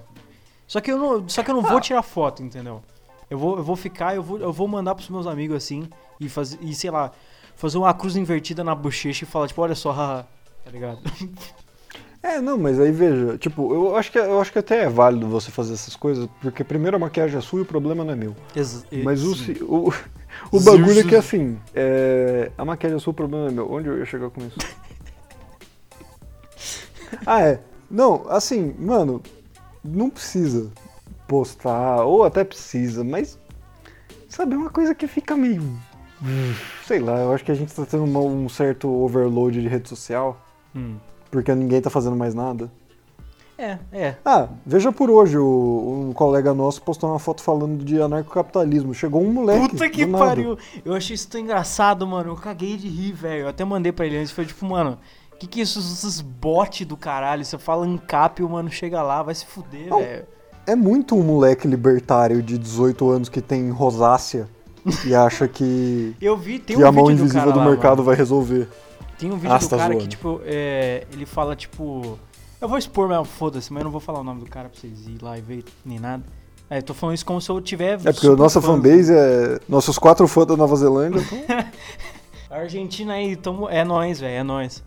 [0.70, 1.72] Só que eu não, só que eu não Ah.
[1.72, 2.82] vou tirar foto, entendeu?
[3.30, 6.30] Eu vou, eu vou ficar, eu vou, eu vou mandar pros meus amigos assim e
[6.30, 7.12] fazer, e sei lá,
[7.56, 10.26] fazer uma cruz invertida na bochecha e falar, tipo, olha só, haha,
[10.64, 11.00] tá ligado?
[12.22, 15.26] É, não, mas aí veja, tipo, eu acho que, eu acho que até é válido
[15.30, 18.16] você fazer essas coisas, porque primeiro a maquiagem é sua e o problema não é
[18.18, 18.36] meu.
[18.54, 19.32] Ex- Mas o,
[19.64, 19.94] o,
[20.52, 23.72] o bagulho é que assim, é, a maquiagem é sua, o problema é meu.
[23.72, 24.58] Onde eu ia chegar com isso?
[27.26, 27.62] ah, é.
[27.90, 29.22] Não, assim, mano,
[29.98, 30.70] não precisa
[31.28, 33.40] postar, ou até precisa, mas,
[34.28, 35.62] sabe, é uma coisa que fica meio.
[36.86, 39.88] Sei lá, eu acho que a gente tá tendo uma- um certo overload de rede
[39.88, 40.38] social,
[40.76, 40.96] Hum.
[41.32, 42.70] porque ninguém tá fazendo mais nada.
[43.58, 44.16] É, é.
[44.24, 48.94] Ah, veja por hoje, o, um colega nosso postou uma foto falando de anarcocapitalismo.
[48.94, 49.70] Chegou um moleque.
[49.70, 50.58] Puta que pariu.
[50.86, 52.32] Eu achei isso tão engraçado, mano.
[52.32, 53.42] Eu caguei de rir, velho.
[53.44, 54.32] Eu até mandei pra ele antes.
[54.32, 54.98] Foi tipo, mano,
[55.40, 57.44] que que é isso, esses bots do caralho?
[57.46, 60.26] Você fala ancap, o mano chega lá, vai se fuder, velho.
[60.68, 64.48] É muito um moleque libertário de 18 anos que tem rosácea
[65.06, 67.66] e acha que, Eu vi, tem que um a mão do invisível cara do lá,
[67.66, 68.04] mercado mano.
[68.04, 68.68] vai resolver.
[69.18, 70.10] Tem um vídeo Ah, do tá cara que, zoando.
[70.10, 72.20] tipo, é, ele fala, tipo...
[72.62, 74.80] Eu vou expor, mas foda-se, mas eu não vou falar o nome do cara pra
[74.80, 76.24] vocês ir lá e ver nem nada.
[76.70, 78.00] É, eu tô falando isso como se eu tiver...
[78.06, 81.20] É porque a nossa fãs, fanbase é nossos quatro fãs da Nova Zelândia.
[81.34, 81.66] então-
[82.50, 84.84] A Argentina aí, tamo, é nóis, velho, é nóis.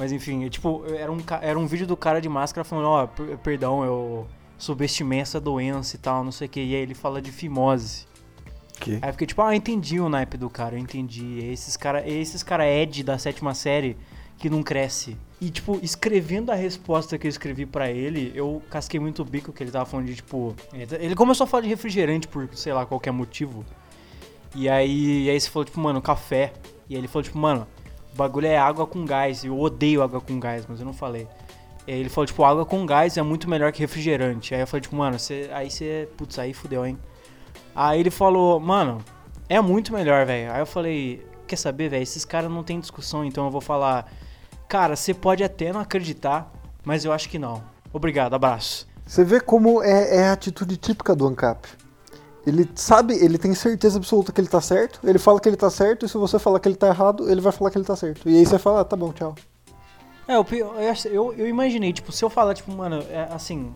[0.00, 3.06] Mas enfim, é, tipo, era um, era um vídeo do cara de máscara falando, ó,
[3.06, 6.58] per- perdão, eu subestimei essa doença e tal, não sei o que.
[6.58, 8.06] E aí ele fala de fimose.
[8.80, 8.92] que?
[9.02, 11.40] Aí eu fiquei tipo, ah, entendi o naipe do cara, eu entendi.
[11.44, 13.94] É esses cara, é esses cara Ed da sétima série
[14.38, 15.18] que não cresce.
[15.38, 19.52] E, tipo, escrevendo a resposta que eu escrevi pra ele, eu casquei muito o bico
[19.52, 20.56] que ele tava falando de, tipo...
[20.98, 23.66] Ele começou a falar de refrigerante por, sei lá, qualquer motivo.
[24.54, 26.54] E aí, e aí você falou, tipo, mano, café.
[26.88, 27.66] E aí ele falou, tipo, mano,
[28.12, 29.44] o bagulho é água com gás.
[29.44, 31.26] Eu odeio água com gás, mas eu não falei.
[31.86, 34.54] E aí ele falou, tipo, água com gás é muito melhor que refrigerante.
[34.54, 36.08] Aí eu falei, tipo, mano, você, aí você...
[36.16, 36.98] Putz, aí fudeu, hein?
[37.74, 39.02] Aí ele falou, mano,
[39.48, 40.52] é muito melhor, velho.
[40.52, 42.02] Aí eu falei, quer saber, velho?
[42.02, 44.10] Esses caras não tem discussão, então eu vou falar,
[44.68, 46.52] cara, você pode até não acreditar,
[46.84, 47.62] mas eu acho que não.
[47.92, 48.86] Obrigado, abraço.
[49.04, 51.68] Você vê como é, é a atitude típica do ANCAP.
[52.50, 55.70] Ele sabe, ele tem certeza absoluta que ele tá certo, ele fala que ele tá
[55.70, 57.94] certo, e se você falar que ele tá errado, ele vai falar que ele tá
[57.94, 58.28] certo.
[58.28, 59.34] E aí você fala, ah, tá bom, tchau.
[60.26, 63.72] É, eu, eu, imaginei, tipo, se eu falar, tipo, mano, é, assim,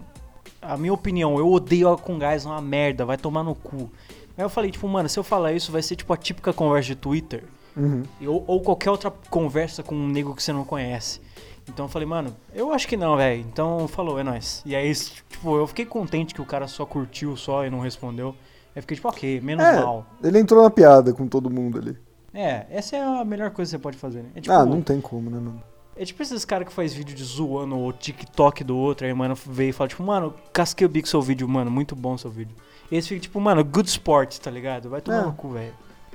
[0.61, 3.91] a minha opinião, eu odeio água com gás, é uma merda, vai tomar no cu.
[4.37, 6.89] Aí eu falei, tipo, mano, se eu falar isso, vai ser tipo a típica conversa
[6.89, 7.45] de Twitter.
[7.77, 8.03] Uhum.
[8.27, 11.21] Ou, ou qualquer outra conversa com um nego que você não conhece.
[11.69, 13.41] Então eu falei, mano, eu acho que não, velho.
[13.41, 14.63] Então falou, é nóis.
[14.67, 18.35] E aí, tipo, eu fiquei contente que o cara só curtiu só e não respondeu.
[18.75, 20.07] Aí fiquei tipo, ok, menos É, mal.
[20.23, 21.97] ele entrou na piada com todo mundo ali.
[22.33, 24.31] É, essa é a melhor coisa que você pode fazer, né?
[24.35, 25.63] É tipo, ah, não tem como, né, mano?
[25.97, 29.37] é tipo esses caras que faz vídeo de zoando o TikTok do outro, aí, mano,
[29.47, 32.57] veio e fala, tipo, mano, casquei o bico seu vídeo, mano, muito bom seu vídeo.
[32.91, 34.91] E esse fica, tipo, mano, good sport, tá ligado?
[34.91, 35.23] Vai tomar É.
[35.27, 35.73] no cu, velho.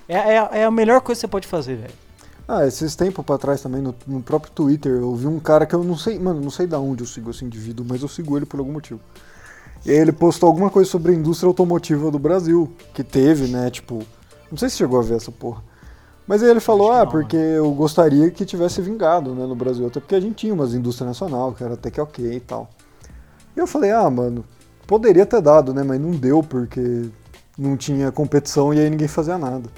[0.10, 1.94] É, é, é a melhor coisa que você pode fazer, velho.
[2.46, 5.74] Ah, esses tempos pra trás também, no, no próprio Twitter, eu vi um cara que
[5.74, 8.36] eu não sei, mano, não sei da onde eu sigo esse indivíduo, mas eu sigo
[8.36, 9.00] ele por algum motivo.
[9.86, 13.70] E aí ele postou alguma coisa sobre a indústria automotiva do Brasil, que teve, né,
[13.70, 14.04] tipo,
[14.52, 15.64] não sei se chegou a ver essa porra.
[16.28, 20.00] Mas aí ele falou, ah, porque eu gostaria que tivesse vingado, né, no Brasil, até
[20.00, 22.70] porque a gente tinha umas indústrias nacional, que era até que ok e tal.
[23.56, 24.46] E eu falei, ah, mano,
[24.86, 27.10] poderia ter dado, né, mas não deu porque
[27.58, 29.70] não tinha competição e aí ninguém fazia nada.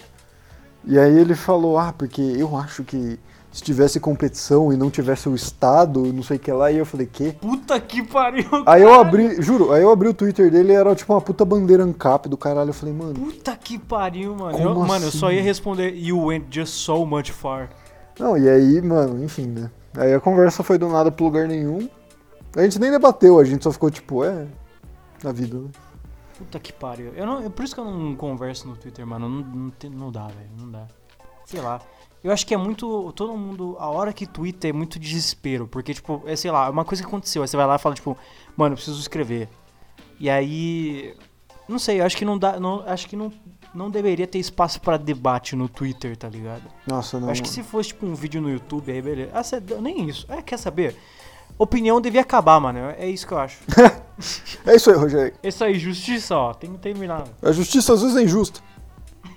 [0.83, 3.19] E aí ele falou, ah, porque eu acho que
[3.51, 6.85] se tivesse competição e não tivesse o Estado, não sei o que lá, e eu
[6.85, 7.35] falei, quê?
[7.41, 10.95] Puta que pariu, Aí eu abri, juro, aí eu abri o Twitter dele e era
[10.95, 12.69] tipo uma puta bandeira ANCAP do caralho.
[12.69, 14.57] Eu falei, mano, Puta que pariu, mano.
[14.57, 15.35] Eu, mano, eu só assim?
[15.35, 17.69] ia responder You went just so much far.
[18.17, 19.69] não, e aí, mano, enfim, né?
[19.97, 21.89] Aí a conversa foi do nada pro lugar nenhum.
[22.55, 24.47] A gente nem debateu, a gente só ficou tipo, é,
[25.21, 25.69] na vida, né?
[26.37, 27.11] Puta que pariu.
[27.15, 29.27] Eu não, por isso que eu não converso no Twitter, mano.
[29.29, 30.49] Não, não, não dá, velho.
[30.57, 30.87] Não dá.
[31.45, 31.81] Sei lá.
[32.23, 33.11] Eu acho que é muito.
[33.15, 33.75] Todo mundo.
[33.79, 35.67] A hora que Twitter é muito desespero.
[35.67, 37.41] Porque, tipo, é sei lá, uma coisa que aconteceu.
[37.41, 38.15] Aí você vai lá e fala, tipo,
[38.55, 39.49] mano, eu preciso escrever.
[40.19, 41.15] E aí.
[41.67, 42.59] Não sei, eu acho que não dá.
[42.59, 43.31] Não, acho que não,
[43.73, 46.63] não deveria ter espaço pra debate no Twitter, tá ligado?
[46.85, 47.29] Nossa, não.
[47.29, 49.31] Acho que se fosse tipo um vídeo no YouTube, aí beleza.
[49.33, 50.25] Ah, cê- nem isso.
[50.29, 50.95] É, quer saber?
[51.57, 52.79] Opinião devia acabar, mano.
[52.97, 53.59] É isso que eu acho.
[54.67, 55.33] É isso aí, Rogério.
[55.41, 56.53] Isso aí, justiça, ó.
[56.53, 57.23] Tem que terminar.
[57.41, 58.59] A justiça às vezes é injusta.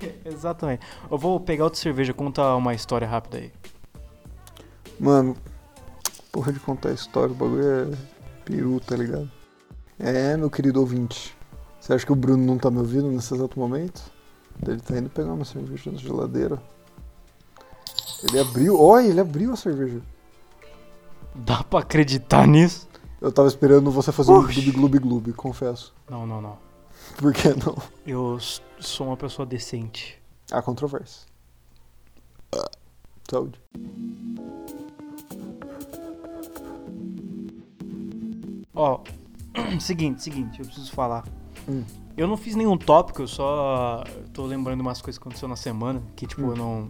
[0.25, 0.87] Exatamente.
[1.11, 3.53] Eu vou pegar outra cerveja, conta uma história rápida aí.
[4.99, 5.37] Mano,
[6.31, 7.97] porra de contar história, o bagulho é
[8.45, 9.31] peru, tá ligado?
[9.99, 11.37] É, meu querido ouvinte.
[11.81, 14.03] Você acha que o Bruno não tá me ouvindo nesse exato momento?
[14.67, 16.63] Ele tá indo pegar uma cerveja na geladeira.
[18.23, 20.01] Ele abriu, olha, ele abriu a cerveja.
[21.35, 22.89] Dá pra acreditar nisso?
[23.21, 25.95] Eu tava esperando você fazer um gloob gloob gloob, confesso.
[26.09, 26.57] Não, não, não.
[27.19, 27.77] Por que não?
[28.07, 28.39] Eu
[28.81, 30.21] sou uma pessoa decente.
[30.51, 31.27] Há controvérsia.
[33.31, 33.59] Saúde.
[38.75, 39.01] Ó,
[39.81, 41.25] seguinte, seguinte, eu preciso falar.
[41.69, 41.85] Hum.
[42.17, 46.03] Eu não fiz nenhum tópico, eu só tô lembrando umas coisas que aconteceu na semana,
[46.15, 46.51] que tipo, Hum.
[46.51, 46.89] eu não,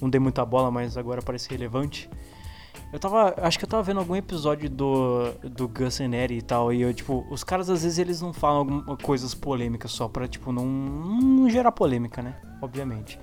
[0.00, 2.08] não dei muita bola, mas agora parece relevante.
[2.92, 6.42] Eu tava, acho que eu tava vendo algum episódio do, do Gus and Eddie e
[6.42, 10.08] tal, e eu, tipo, os caras às vezes eles não falam alguma, coisas polêmicas só
[10.08, 12.36] pra, tipo, não, não gerar polêmica, né?
[12.62, 13.18] Obviamente.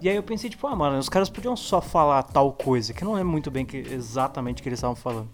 [0.00, 3.02] E aí eu pensei, tipo, ah, mano, os caras podiam só falar tal coisa, que
[3.02, 5.28] eu não lembro muito bem que, exatamente o que eles estavam falando.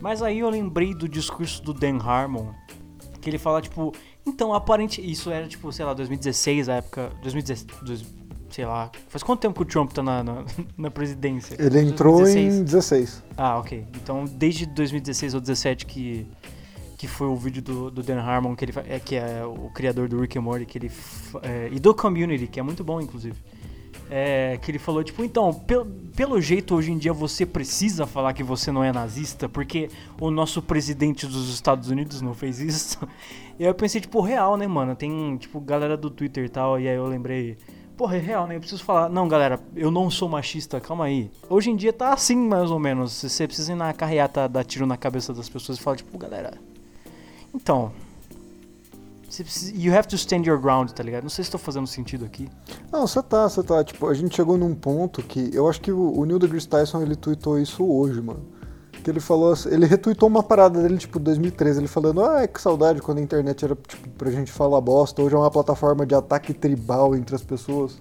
[0.00, 2.52] Mas aí eu lembrei do discurso do Dan Harmon,
[3.20, 3.92] que ele fala, tipo,
[4.26, 5.00] então, aparente.
[5.00, 7.12] Isso era, tipo, sei lá, 2016, a época.
[7.22, 8.04] 2016.
[8.54, 8.90] Sei lá.
[9.08, 10.44] Faz quanto tempo que o Trump tá na, na,
[10.76, 11.56] na presidência?
[11.58, 12.54] Ele entrou 2016?
[12.60, 13.22] em 16.
[13.36, 13.86] Ah, ok.
[13.96, 16.26] Então, desde 2016 ou 2017 que,
[16.98, 20.08] que foi o vídeo do, do Dan Harmon, que, ele, é, que é o criador
[20.08, 20.90] do Rick and Morty, que ele,
[21.42, 23.36] é, e do Community, que é muito bom, inclusive.
[24.14, 28.34] É, que ele falou, tipo, então, pel- pelo jeito hoje em dia você precisa falar
[28.34, 29.88] que você não é nazista, porque
[30.20, 32.98] o nosso presidente dos Estados Unidos não fez isso.
[33.58, 34.96] E aí eu pensei, tipo, real, né, mano?
[34.96, 37.56] Tem, tipo, galera do Twitter e tal, e aí eu lembrei,
[38.02, 38.56] porra, é real, né?
[38.56, 41.30] Eu preciso falar, não, galera, eu não sou machista, calma aí.
[41.48, 43.12] Hoje em dia tá assim, mais ou menos.
[43.12, 46.54] Você precisa ir na carreata, dar tiro na cabeça das pessoas e falar, tipo, galera,
[47.54, 47.92] então.
[49.28, 51.22] Você precisa, you have to stand your ground, tá ligado?
[51.22, 52.48] Não sei se tô fazendo sentido aqui.
[52.90, 53.84] Não, você tá, você tá.
[53.84, 55.50] Tipo, a gente chegou num ponto que.
[55.54, 58.42] Eu acho que o, o Neil deGrasse Tyson ele tweetou isso hoje, mano.
[59.02, 63.02] Que ele falou ele retweetou uma parada dele, tipo, 2013, ele falando, ah, que saudade
[63.02, 66.54] quando a internet era, tipo, pra gente falar bosta, hoje é uma plataforma de ataque
[66.54, 67.98] tribal entre as pessoas.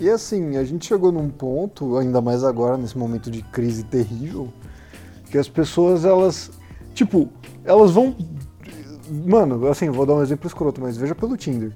[0.00, 4.52] E assim, a gente chegou num ponto, ainda mais agora, nesse momento de crise terrível,
[5.30, 6.50] que as pessoas, elas,
[6.94, 7.28] tipo,
[7.64, 8.16] elas vão.
[9.08, 11.72] Mano, assim, vou dar um exemplo escroto, mas veja pelo Tinder.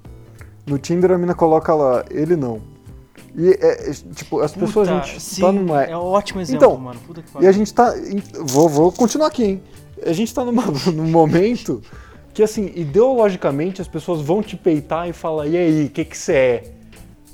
[0.66, 2.60] No Tinder a mina coloca lá, ele não.
[3.34, 5.82] E é, é, tipo, as pessoas, a gente sim, tá numa.
[5.84, 6.98] é um ótimo exemplo, Então, mano.
[7.06, 7.48] Puta que E pariu.
[7.48, 7.94] a gente tá.
[8.40, 9.62] Vou, vou continuar aqui, hein?
[10.04, 11.82] A gente tá numa, num momento
[12.32, 16.16] que, assim, ideologicamente as pessoas vão te peitar e falar, e aí, o que que
[16.16, 16.64] você é?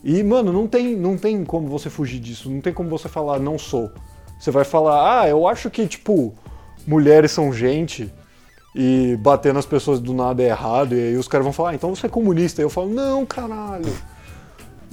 [0.04, 2.50] E, mano, não tem, não tem como você fugir disso.
[2.50, 3.90] Não tem como você falar, não sou.
[4.38, 6.34] Você vai falar, ah, eu acho que, tipo,
[6.86, 8.12] mulheres são gente
[8.74, 10.96] e bater nas pessoas do nada é errado.
[10.96, 12.60] E aí os caras vão falar, ah, então você é comunista.
[12.60, 13.92] E eu falo, não, caralho.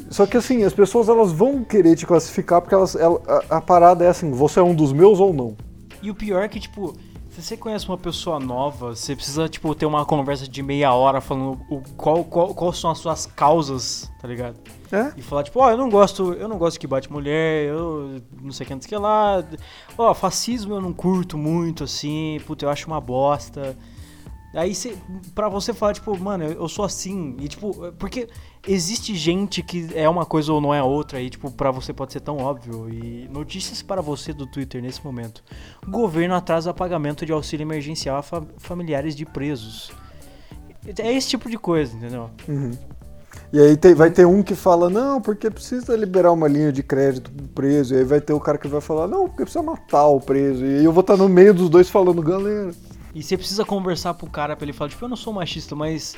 [0.10, 3.62] Só que assim, as pessoas elas vão querer te classificar porque elas, ela- a, a
[3.62, 5.56] parada é assim, você é um dos meus ou não.
[6.02, 6.94] E o pior é que, tipo,
[7.30, 11.22] se você conhece uma pessoa nova, você precisa, tipo, ter uma conversa de meia hora
[11.22, 14.56] falando o, qual, qual, quais são as suas causas, tá ligado?
[14.92, 15.12] É?
[15.16, 18.52] E falar, tipo, ó, eu não gosto, eu não gosto que bate mulher, eu não
[18.52, 19.44] sei o que, lá.
[19.98, 23.78] Ó, fascismo eu não curto muito, assim, puta, eu acho uma bosta.
[24.54, 24.96] Aí cê,
[25.36, 27.36] pra você falar, tipo, mano, eu, eu sou assim.
[27.40, 28.28] E tipo, porque
[28.68, 31.22] existe gente que é uma coisa ou não é outra.
[31.22, 32.90] E tipo, pra você pode ser tão óbvio.
[32.90, 35.44] E notícias para você do Twitter nesse momento.
[35.88, 39.92] Governo atrasa pagamento de auxílio emergencial a fa- familiares de presos.
[40.98, 42.30] É esse tipo de coisa, entendeu?
[42.48, 42.72] Uhum.
[43.54, 46.82] E aí tem- vai ter um que fala, não, porque precisa liberar uma linha de
[46.82, 47.94] crédito pro preso.
[47.94, 50.66] E aí vai ter o cara que vai falar, não, porque precisa matar o preso.
[50.66, 52.72] E aí eu vou estar no meio dos dois falando, galera.
[53.14, 56.16] E você precisa conversar pro cara pra ele falar, tipo, eu não sou machista, mas.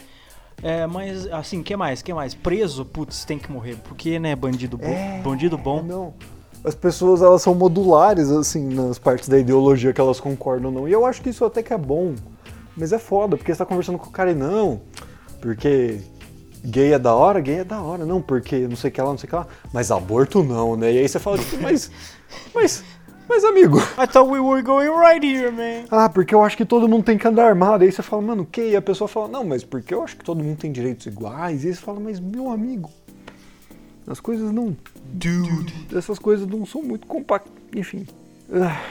[0.61, 2.01] É, mas assim, que mais?
[2.01, 2.35] Que mais?
[2.35, 3.77] Preso, putz, tem que morrer.
[3.83, 4.85] Porque, né, bandido bom.
[4.85, 5.81] É, bandido bom.
[5.81, 6.13] Não.
[6.63, 10.87] As pessoas, elas são modulares, assim, nas partes da ideologia que elas concordam ou não.
[10.87, 12.13] E eu acho que isso até que é bom.
[12.77, 14.81] Mas é foda, porque você tá conversando com o cara e não,
[15.41, 16.01] porque
[16.63, 19.09] gay é da hora, gay é da hora, não, porque não sei o que lá,
[19.09, 19.47] não sei o que lá.
[19.73, 20.93] Mas aborto não, né?
[20.93, 21.91] E aí você fala, tipo, mas.
[22.55, 22.83] Mas.
[23.33, 23.77] Mas, amigo.
[23.97, 25.85] I thought we were going right here, man.
[25.89, 27.81] Ah, porque eu acho que todo mundo tem que andar armado.
[27.85, 28.71] Aí você fala, mano, o quê?
[28.71, 31.63] E a pessoa fala, não, mas porque eu acho que todo mundo tem direitos iguais.
[31.63, 32.89] E aí você fala, mas meu amigo,
[34.05, 34.75] as coisas não.
[35.13, 35.73] Dude.
[35.95, 37.53] Essas coisas não são muito compactas.
[37.73, 38.05] Enfim.
[38.51, 38.81] Ah,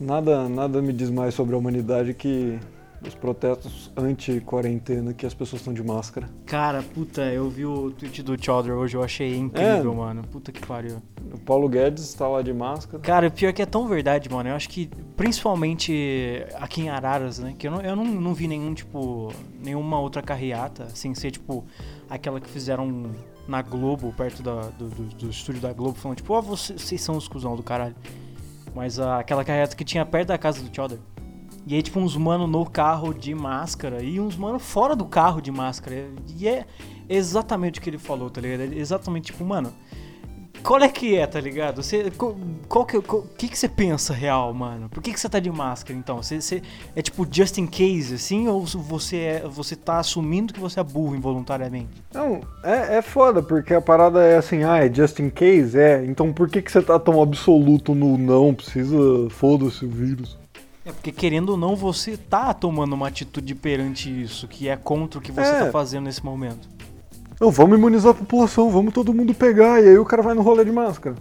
[0.00, 2.60] nada, nada me diz mais sobre a humanidade que
[3.06, 6.28] os protestos anti-quarentena que as pessoas estão de máscara.
[6.46, 9.96] Cara, puta, eu vi o tweet do Chowder hoje, eu achei incrível, É.
[9.96, 10.22] mano.
[10.30, 11.02] Puta que pariu.
[11.32, 13.02] O Paulo Guedes está lá de máscara.
[13.02, 14.48] Cara, o pior é que é tão verdade, mano.
[14.50, 17.54] Eu acho que, principalmente aqui em Araras, né?
[17.58, 19.32] Que eu não, eu não, não vi nenhum, tipo,
[19.62, 21.64] nenhuma outra carreata, sem ser, tipo,
[22.08, 23.10] aquela que fizeram
[23.48, 27.00] na Globo, perto da, do, do, do estúdio da Globo, falando, tipo, ó, vocês, vocês
[27.00, 27.94] são os cuzão do caralho.
[28.74, 30.98] Mas ah, aquela carreata que tinha perto da casa do Chowder.
[31.66, 35.40] E aí, tipo, uns mano no carro de máscara e uns mano fora do carro
[35.40, 36.08] de máscara.
[36.36, 36.66] E é
[37.08, 38.72] exatamente o que ele falou, tá ligado?
[38.72, 39.72] É Exatamente, tipo, mano,
[40.62, 41.82] qual é que é, tá ligado?
[41.82, 42.36] Você, qual,
[42.68, 43.00] qual que,
[43.36, 44.88] que que você pensa real, mano?
[44.88, 46.22] Por que que você tá de máscara, então?
[46.22, 46.62] Você
[46.94, 48.46] é tipo just in case, assim?
[48.46, 51.88] Ou você, é, você tá assumindo que você é burro involuntariamente?
[52.12, 55.78] Não, é, é foda, porque a parada é assim, ah, é just in case?
[55.78, 58.54] É, então por que, que você tá tão absoluto no não?
[58.54, 58.96] Precisa,
[59.30, 60.38] foda-se o vírus.
[60.84, 65.18] É porque, querendo ou não, você tá tomando uma atitude perante isso, que é contra
[65.18, 65.64] o que você É.
[65.66, 66.68] tá fazendo nesse momento.
[67.40, 70.42] Não, vamos imunizar a população, vamos todo mundo pegar, e aí o cara vai no
[70.42, 71.16] rolê de máscara.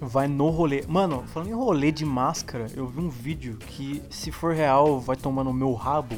[0.00, 0.84] Vai no rolê.
[0.86, 5.16] Mano, falando em rolê de máscara, eu vi um vídeo que, se for real, vai
[5.16, 6.16] tomar no meu rabo.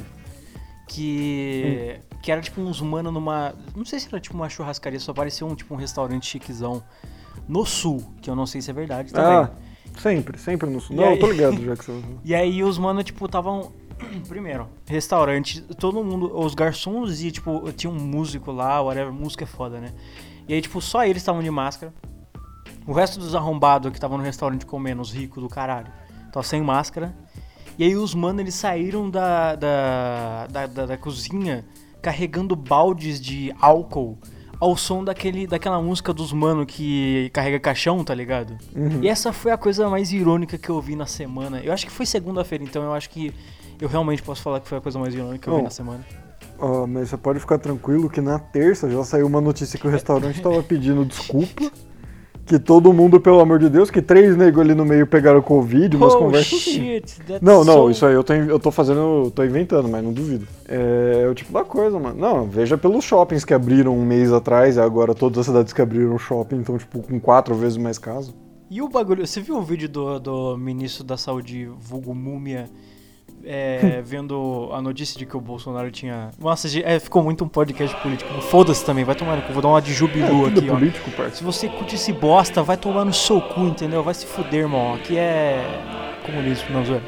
[0.87, 2.00] Que.
[2.22, 3.54] Que era tipo uns mano numa.
[3.76, 6.83] Não sei se era tipo uma churrascaria, só parecia um tipo um restaurante chiquezão.
[7.46, 9.33] No sul, que eu não sei se é verdade também.
[9.33, 9.50] Ah,
[9.96, 10.96] sempre, sempre no sul.
[10.96, 11.14] Não, aí?
[11.14, 12.03] eu tô ligado já que você...
[12.24, 13.72] E aí os mano, tipo, estavam.
[14.29, 19.46] Primeiro, restaurante, todo mundo, os garçons e, tipo, tinha um músico lá, whatever, música é
[19.46, 19.92] foda, né?
[20.48, 21.92] E aí, tipo, só eles estavam de máscara.
[22.87, 25.92] O resto dos arrombados que estavam no restaurante comendo, os ricos do caralho,
[26.33, 27.14] tava sem máscara.
[27.79, 31.64] E aí os mano, eles saíram da, da, da, da, da cozinha
[32.01, 34.18] carregando baldes de álcool
[34.61, 38.57] ao som daquele, daquela música dos mano que carrega caixão, tá ligado?
[38.75, 39.03] Uhum.
[39.03, 41.61] E essa foi a coisa mais irônica que eu vi na semana.
[41.61, 43.33] Eu acho que foi segunda-feira, então eu acho que
[43.81, 46.05] eu realmente posso falar que foi a coisa mais irônica que eu vi na semana.
[46.59, 49.90] Ó, mas você pode ficar tranquilo que na terça já saiu uma notícia que o
[49.90, 51.71] restaurante tava pedindo desculpa.
[52.49, 55.95] Que todo mundo, pelo amor de Deus, que três negros ali no meio pegaram Covid,
[55.95, 56.73] umas oh, conversas assim.
[56.73, 59.87] shit, that's Não, não, so- isso aí eu tô, eu tô fazendo, eu tô inventando,
[59.87, 60.49] mas não duvido.
[60.67, 62.19] É, é o tipo da coisa, mano.
[62.19, 65.83] Não, veja pelos shoppings que abriram um mês atrás e agora todas as cidades que
[65.83, 68.35] abriram shopping estão, tipo, com quatro vezes mais casos.
[68.71, 72.71] E o bagulho, você viu o vídeo do, do ministro da saúde, vulgo Múmia,
[73.51, 76.31] é, vendo a notícia de que o Bolsonaro tinha...
[76.39, 78.31] Nossa, é, ficou muito um podcast político.
[78.43, 80.75] Foda-se também, vai tomar no cu, vou dar uma de É, jubilu aqui, é ó.
[80.75, 81.37] político, parça.
[81.37, 84.03] Se você curte esse bosta, vai tomar no seu cu, entendeu?
[84.03, 84.95] Vai se fuder, irmão.
[84.95, 85.65] Aqui é
[86.27, 87.05] comunismo, não, zoeira.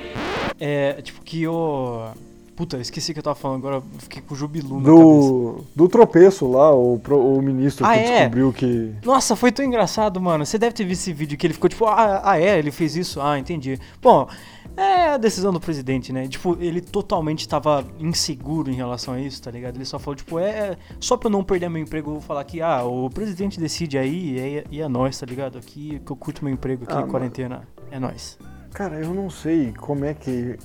[0.59, 2.09] É, tipo que o...
[2.57, 5.01] Puta, esqueci que eu tava falando, agora fiquei com jubilu na cabeça.
[5.01, 8.17] Do, do tropeço lá, o, pro- o ministro Ah, que é?
[8.19, 8.93] descobriu que.
[9.03, 10.45] Nossa, foi tão engraçado, mano.
[10.45, 12.97] Você deve ter visto esse vídeo que ele ficou tipo, ah, ah, é, ele fez
[12.97, 13.19] isso?
[13.19, 13.79] Ah, entendi.
[14.03, 14.29] Bom,
[14.77, 16.27] é a decisão do presidente, né?
[16.29, 19.77] Tipo, ele totalmente tava inseguro em relação a isso, tá ligado?
[19.77, 22.45] Ele só falou, tipo, é, só pra eu não perder meu emprego, eu vou falar
[22.45, 25.59] que, ah, o presidente decide aí e é, e é nós, tá ligado?
[25.59, 27.09] Aqui que eu curto meu emprego aqui, Ah, mano.
[27.11, 28.39] quarentena, é nós.
[28.73, 30.57] Cara, eu não sei como é que.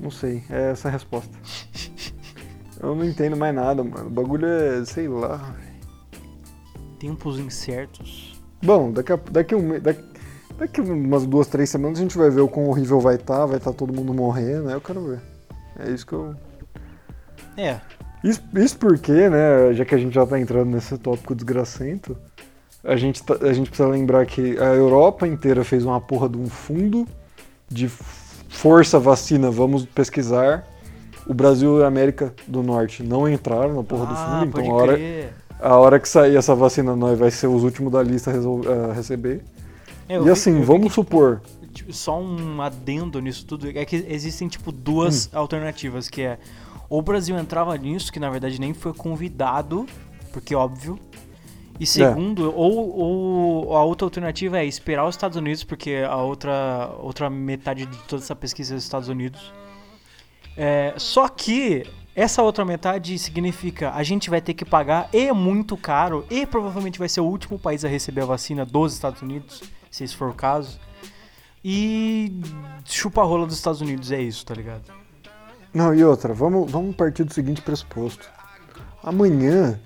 [0.00, 1.30] Não sei, é essa a resposta.
[2.82, 4.06] Eu não entendo mais nada, mano.
[4.06, 5.54] O bagulho é, sei lá.
[6.98, 8.40] Tempos incertos.
[8.62, 10.02] Bom, daqui, a, daqui, um, daqui,
[10.60, 13.56] daqui umas duas, três semanas a gente vai ver o quão horrível vai estar, vai
[13.56, 14.74] estar todo mundo morrendo, né?
[14.74, 15.20] Eu quero ver.
[15.78, 16.34] É isso que eu.
[17.56, 17.80] É,
[18.22, 22.16] Isso, isso porque, né, já que a gente já tá entrando nesse tópico desgracento,
[22.84, 26.36] a gente, tá- a gente precisa lembrar que a Europa inteira fez uma porra de
[26.36, 27.08] um fundo
[27.68, 30.66] de força vacina, vamos pesquisar.
[31.26, 34.66] O Brasil e a América do Norte não entraram na porra do ah, fundo, pode
[34.66, 34.98] então a hora,
[35.60, 39.42] a hora que sair essa vacina nós vai ser os últimos da lista a receber.
[40.10, 41.40] É, eu e assim, vi vamos supor,
[41.72, 45.38] tipo, só um adendo nisso tudo é que existem tipo duas Hum.
[45.38, 46.38] alternativas que é
[46.88, 49.86] ou o Brasil entrava nisso que na verdade nem foi convidado
[50.32, 50.98] porque óbvio
[51.78, 51.82] É.
[51.82, 56.90] e segundo ou, ou a outra alternativa é esperar os Estados Unidos porque a outra
[57.00, 59.52] outra metade de toda essa pesquisa é dos Estados Unidos
[60.56, 65.32] É, só que essa outra metade significa a gente vai ter que pagar e é
[65.32, 69.22] muito caro e provavelmente vai ser o último país a receber a vacina dos Estados
[69.22, 70.78] Unidos, se esse for o caso.
[71.64, 72.32] E
[72.84, 74.82] chupa a rola dos Estados Unidos, é isso, tá ligado?
[75.72, 78.28] Não, e outra, vamos, vamos partir do seguinte pressuposto.
[79.02, 79.78] Amanhã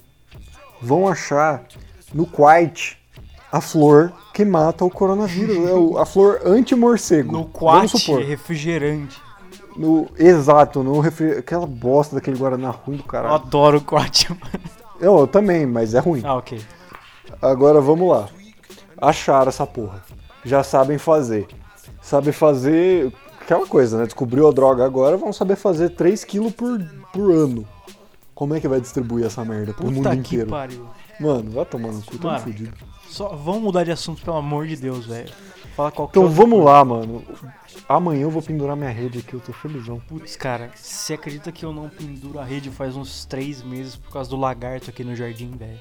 [0.81, 1.65] vão achar
[2.13, 2.99] no Quite
[3.51, 5.57] a flor que mata o coronavírus.
[5.57, 7.33] é a flor anti-morcego.
[7.33, 8.21] No supor.
[8.23, 9.21] refrigerante.
[9.77, 11.33] No, exato, no refri...
[11.33, 13.35] aquela bosta daquele Guaraná ruim do Eu caralho.
[13.35, 14.41] adoro o quat, mano.
[15.01, 16.23] Eu, eu também, mas é ruim.
[16.25, 16.61] Ah, ok.
[17.43, 18.29] Agora vamos lá.
[19.01, 20.03] Acharam essa porra.
[20.45, 21.47] Já sabem fazer.
[22.03, 24.05] Sabe fazer aquela coisa, né?
[24.05, 26.79] Descobriu a droga agora, vão saber fazer 3 kg por,
[27.13, 27.67] por ano.
[28.35, 30.51] Como é que vai distribuir essa merda pro mundo Puta que inteiro?
[30.51, 30.87] pariu.
[31.21, 32.41] Mano, vai tomar no cu, tamo Mano.
[32.45, 32.77] fudido.
[33.09, 35.33] Só, vamos mudar de assunto, pelo amor de Deus, velho.
[35.77, 36.71] Fala qualquer Então outra vamos coisa.
[36.73, 37.23] lá, mano.
[37.89, 40.01] Amanhã eu vou pendurar minha rede aqui, eu tô felizão.
[40.09, 44.11] Putz, cara, você acredita que eu não penduro a rede faz uns três meses por
[44.13, 45.79] causa do lagarto aqui no jardim, velho?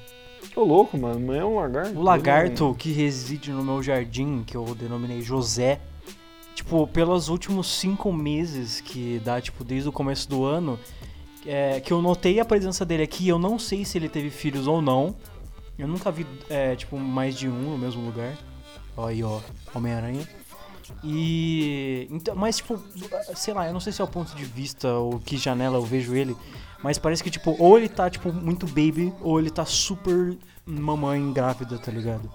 [0.54, 1.16] Tô louco, mano.
[1.16, 1.98] Amanhã é um lagarto.
[1.98, 5.80] O lagarto que reside no meu jardim, que eu denominei José,
[6.54, 10.78] tipo, pelos últimos cinco meses, que dá, tipo, desde o começo do ano,
[11.44, 14.68] é, que eu notei a presença dele aqui, eu não sei se ele teve filhos
[14.68, 15.16] ou não.
[15.76, 18.32] Eu nunca vi, é, tipo, mais de um no mesmo lugar.
[18.96, 19.40] Ó aí, ó,
[19.74, 20.26] Homem-Aranha.
[21.02, 22.06] E.
[22.10, 22.80] Então, mas, tipo,
[23.34, 25.82] sei lá, eu não sei se é o ponto de vista ou que janela eu
[25.82, 26.36] vejo ele,
[26.84, 31.32] mas parece que, tipo, ou ele tá, tipo, muito baby, ou ele tá super mamãe
[31.32, 32.30] grávida, tá ligado?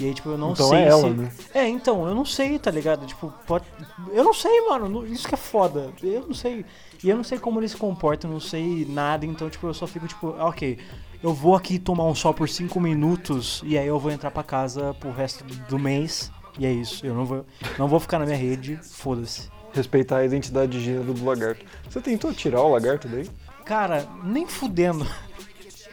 [0.00, 1.10] E aí, tipo, eu não Então sei é ela, se.
[1.10, 1.32] né?
[1.52, 3.04] É, então, eu não sei, tá ligado?
[3.06, 3.66] Tipo, pode...
[4.14, 5.06] eu não sei, mano.
[5.06, 5.90] Isso que é foda.
[6.02, 6.64] Eu não sei.
[7.04, 9.74] E eu não sei como ele se comporta, eu não sei nada, então, tipo, eu
[9.74, 10.78] só fico, tipo, ah, ok.
[11.22, 14.42] Eu vou aqui tomar um sol por 5 minutos e aí eu vou entrar pra
[14.42, 16.32] casa pro resto do mês.
[16.58, 17.04] E é isso.
[17.04, 17.44] Eu não vou,
[17.78, 19.50] não vou ficar na minha rede, foda-se.
[19.74, 21.64] Respeitar a identidade de gênero do lagarto.
[21.88, 23.28] Você tentou tirar o lagarto daí?
[23.64, 25.06] Cara, nem fudendo.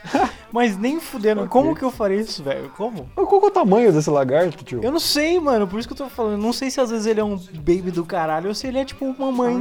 [0.51, 1.47] Mas nem fudendo.
[1.47, 2.71] Como que eu farei isso, velho?
[2.75, 3.09] Como?
[3.15, 4.81] Qual é o tamanho desse lagarto, tio?
[4.83, 6.41] Eu não sei, mano, por isso que eu tô falando.
[6.41, 8.85] Não sei se às vezes ele é um baby do caralho ou se ele é
[8.85, 9.55] tipo uma mãe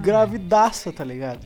[0.00, 1.44] gravidaça, tá ligado?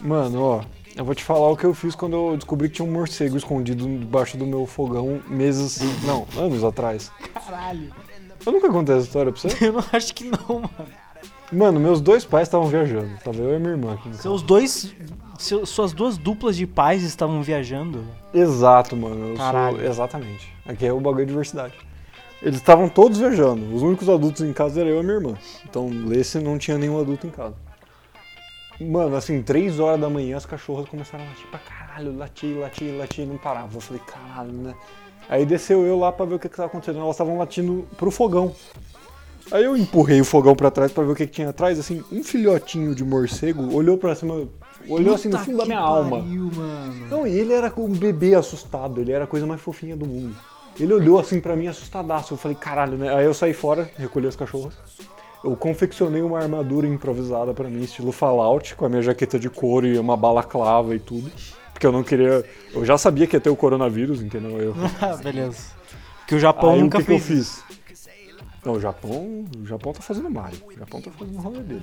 [0.00, 0.60] Mano, ó,
[0.96, 3.36] eu vou te falar o que eu fiz quando eu descobri que tinha um morcego
[3.36, 7.12] escondido debaixo do meu fogão meses, não, anos atrás.
[7.32, 7.92] Caralho.
[8.44, 9.48] Eu nunca contei essa história pra você?
[9.66, 10.70] Eu não acho que não, mano.
[11.52, 13.10] Mano, meus dois pais estavam viajando.
[13.22, 14.14] Tava eu e minha irmã aqui.
[14.16, 14.92] Seus dois.
[15.38, 18.04] Seu- suas duas duplas de pais estavam viajando.
[18.32, 19.36] Exato, mano.
[19.36, 19.78] Caralho.
[19.78, 19.86] sou...
[19.86, 20.52] Exatamente.
[20.66, 21.74] Aqui é o bagulho de diversidade.
[22.42, 23.74] Eles estavam todos viajando.
[23.74, 25.34] Os únicos adultos em casa era eu e minha irmã.
[25.68, 27.54] Então, nesse não tinha nenhum adulto em casa.
[28.80, 32.16] Mano, assim, três horas da manhã as cachorras começaram a latir pra caralho.
[32.16, 33.74] Latir, latir, latir, não parava.
[33.74, 34.74] Eu falei, caralho, né?
[35.28, 36.98] Aí desceu eu lá pra ver o que que tava acontecendo.
[37.00, 38.54] Elas estavam latindo pro fogão.
[39.50, 41.78] Aí eu empurrei o fogão pra trás pra ver o que, que tinha atrás.
[41.78, 44.46] Assim, um filhotinho de morcego olhou pra cima,
[44.88, 46.18] olhou assim no fundo da minha alma.
[46.22, 47.06] pariu, mano.
[47.08, 50.36] Não, e ele era um bebê assustado, ele era a coisa mais fofinha do mundo.
[50.78, 52.34] Ele olhou assim pra mim assustadaço.
[52.34, 53.14] Eu falei, caralho, né?
[53.14, 54.74] Aí eu saí fora, recolhi as cachorras.
[55.42, 59.86] Eu confeccionei uma armadura improvisada pra mim, estilo Fallout, com a minha jaqueta de couro
[59.86, 61.30] e uma balaclava e tudo.
[61.72, 62.44] Porque eu não queria.
[62.74, 64.58] Eu já sabia que ia ter o coronavírus, entendeu?
[64.60, 64.74] Eu,
[65.22, 65.76] Beleza.
[66.26, 67.60] Que o Japão aí o nunca que, que eu fez.
[67.60, 67.64] fiz?
[68.64, 69.44] Não, o Japão.
[69.58, 70.58] O Japão tá fazendo Mario.
[70.66, 71.82] O Japão tá fazendo o rolê dele.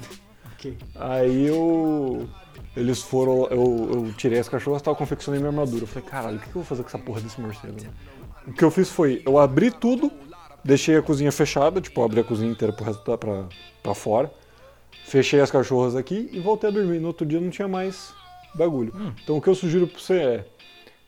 [0.53, 0.77] Ok.
[0.95, 2.27] Aí eu.
[2.75, 3.47] Eles foram.
[3.47, 5.83] Eu, eu tirei as cachorras e tal, confeccionei minha armadura.
[5.83, 7.73] Eu falei, caralho, o que eu vou fazer com essa porra desse morcego?
[7.81, 7.89] né?
[8.47, 10.11] O que eu fiz foi, eu abri tudo,
[10.63, 13.45] deixei a cozinha fechada, tipo, abri a cozinha inteira pro resto da, pra,
[13.81, 14.31] pra fora.
[15.05, 16.99] Fechei as cachorras aqui e voltei a dormir.
[16.99, 18.13] No outro dia não tinha mais
[18.55, 18.93] bagulho.
[19.23, 20.45] Então o que eu sugiro pra você é.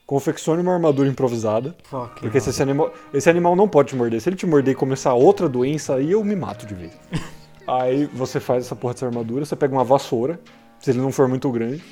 [0.05, 1.75] Confeccione uma armadura improvisada.
[1.83, 2.21] Fuck.
[2.21, 4.21] Porque se esse animal, esse animal não pode te morder.
[4.21, 6.93] Se ele te morder e começar outra doença, aí eu me mato de vez.
[7.67, 10.39] aí você faz essa porra dessa armadura, você pega uma vassoura,
[10.79, 11.83] se ele não for muito grande.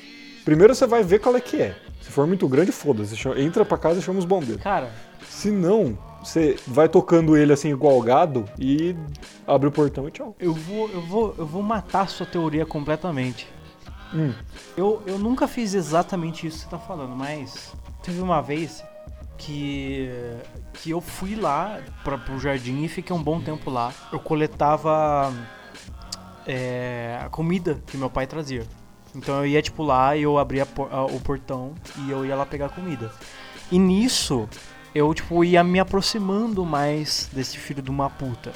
[0.44, 1.76] Primeiro você vai ver qual é que é.
[2.00, 3.16] Se for muito grande, foda-se.
[3.38, 4.62] Entra pra casa e chama os bombeiros.
[4.62, 4.90] Cara,
[5.26, 8.94] Se não, você vai tocando ele assim igual gado e
[9.46, 10.36] abre o portão e tchau.
[10.38, 13.48] eu vou, eu vou, eu vou matar a sua teoria completamente.
[14.14, 14.32] Hum.
[14.76, 17.72] Eu, eu nunca fiz exatamente isso que você tá falando, mas
[18.02, 18.84] teve uma vez
[19.38, 20.08] que,
[20.74, 23.92] que eu fui lá pra, pro jardim e fiquei um bom tempo lá.
[24.12, 25.32] Eu coletava
[26.46, 28.66] é, a comida que meu pai trazia.
[29.14, 32.44] Então eu ia tipo lá e eu abria a o portão e eu ia lá
[32.44, 33.12] pegar comida.
[33.70, 34.48] E nisso
[34.94, 38.52] eu tipo ia me aproximando mais desse filho de uma puta.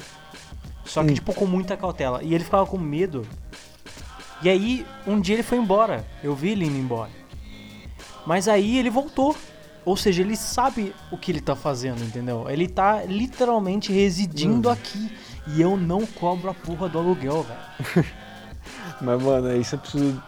[0.85, 1.13] Só que Hum.
[1.13, 2.21] tipo com muita cautela.
[2.23, 3.25] E ele ficava com medo.
[4.41, 6.05] E aí um dia ele foi embora.
[6.23, 7.11] Eu vi ele indo embora.
[8.25, 9.35] Mas aí ele voltou.
[9.85, 12.45] Ou seja, ele sabe o que ele tá fazendo, entendeu?
[12.49, 14.71] Ele tá literalmente residindo Hum.
[14.71, 15.11] aqui.
[15.47, 18.05] E eu não cobro a porra do aluguel, velho.
[19.01, 20.21] Mas, mano, aí você precisa.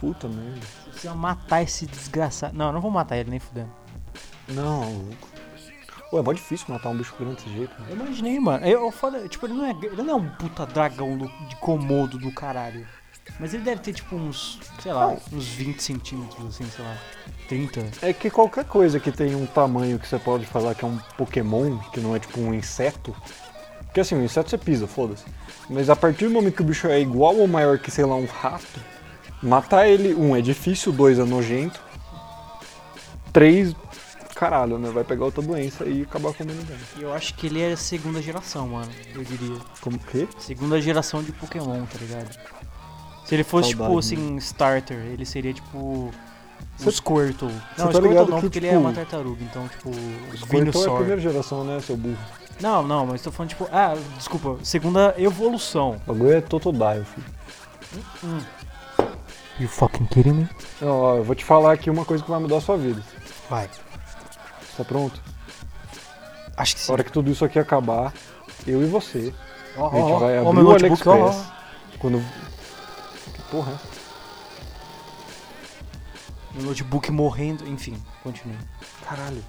[0.00, 0.60] Puta merda.
[0.84, 2.56] Você precisa matar esse desgraçado.
[2.56, 3.70] Não, eu não vou matar ele nem fudendo.
[4.48, 5.08] Não.
[6.10, 7.74] Pô, é mó difícil matar um bicho grande desse jeito.
[7.80, 7.86] né?
[7.90, 8.64] Eu imaginei, mano.
[8.64, 11.56] Eu, eu falei, tipo, ele não, é, ele não é um puta dragão do- de
[11.56, 12.86] comodo do caralho.
[13.38, 16.96] Mas ele deve ter, tipo, uns, sei lá, uns 20 centímetros, assim, sei lá,
[17.46, 17.84] 30.
[18.00, 20.96] É que qualquer coisa que tem um tamanho que você pode falar que é um
[21.16, 23.14] Pokémon, que não é tipo um inseto.
[23.98, 25.24] Porque assim, um inseto você pisa, foda-se.
[25.68, 28.14] Mas a partir do momento que o bicho é igual ou maior que, sei lá,
[28.14, 28.80] um rato,
[29.42, 31.80] matar ele, um, é difícil, dois, é nojento.
[33.32, 33.74] Três,
[34.36, 34.88] caralho, né?
[34.90, 36.80] Vai pegar outra doença e acabar com a humanidade.
[36.96, 39.56] Eu acho que ele é segunda geração, mano, eu diria.
[39.80, 40.28] Como que?
[40.38, 42.38] Segunda geração de Pokémon, tá ligado?
[43.24, 46.12] Se ele fosse, Saudade, tipo, assim, starter, ele seria, tipo,
[46.76, 47.50] Cê- o Squirtle.
[47.50, 49.90] cê Não, tá o Squirtle não, que, porque ele tipo, é uma tartaruga, então, tipo,
[50.36, 52.16] Squirtle é a primeira geração, né, seu burro?
[52.60, 56.00] Não, não, mas tô falando, tipo, ah, desculpa, segunda evolução.
[56.06, 57.26] O bagulho é Totodile, filho.
[59.60, 60.48] You fucking kidding me?
[60.80, 63.02] Não, ó, eu vou te falar aqui uma coisa que vai mudar a sua vida.
[63.48, 63.68] Vai.
[64.76, 65.20] Tá pronto?
[66.56, 66.92] Acho que Na sim.
[66.92, 68.12] hora que tudo isso aqui acabar,
[68.66, 69.32] eu e você,
[69.76, 70.70] Ó, a gente ó, vai ó, abrir o.
[70.72, 71.46] AliExpress.
[71.98, 72.24] Quando.
[73.34, 73.98] Que porra é?
[76.54, 78.58] Meu notebook morrendo, enfim, continue.
[79.08, 79.44] Caralho.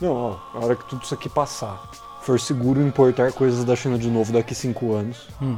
[0.00, 1.90] Não, ó, a hora que tudo isso aqui passar,
[2.28, 5.56] for seguro importar coisas da China de novo daqui 5 anos, Hum.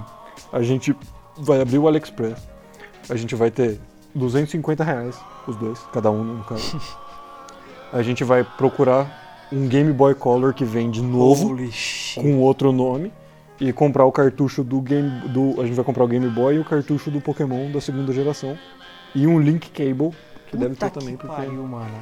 [0.52, 0.94] a gente
[1.36, 2.40] vai abrir o AliExpress.
[3.08, 3.80] A gente vai ter
[4.14, 5.18] 250 reais,
[5.48, 6.80] os dois, cada um no caso.
[7.92, 11.56] a gente vai procurar um Game Boy Color que vem de novo.
[12.14, 13.12] Com outro nome
[13.60, 16.58] e comprar o cartucho do game do a gente vai comprar o Game Boy e
[16.60, 18.56] o cartucho do Pokémon da segunda geração
[19.12, 20.16] e um Link Cable
[20.48, 21.98] que deve ter Puta também que porque pariu, mano.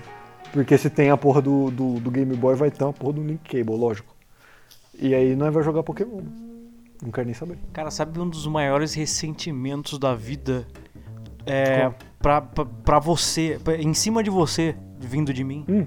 [0.52, 3.22] porque se tem a porra do, do, do Game Boy vai ter uma porra do
[3.24, 4.17] Link Cable lógico
[4.98, 6.20] e aí nós vai jogar Pokémon
[7.02, 10.66] não quero nem saber Cara, sabe um dos maiores ressentimentos da vida?
[11.46, 11.90] É.
[12.20, 15.64] Pra, pra, pra você, pra- em cima de você, vindo de mim.
[15.68, 15.86] Hum.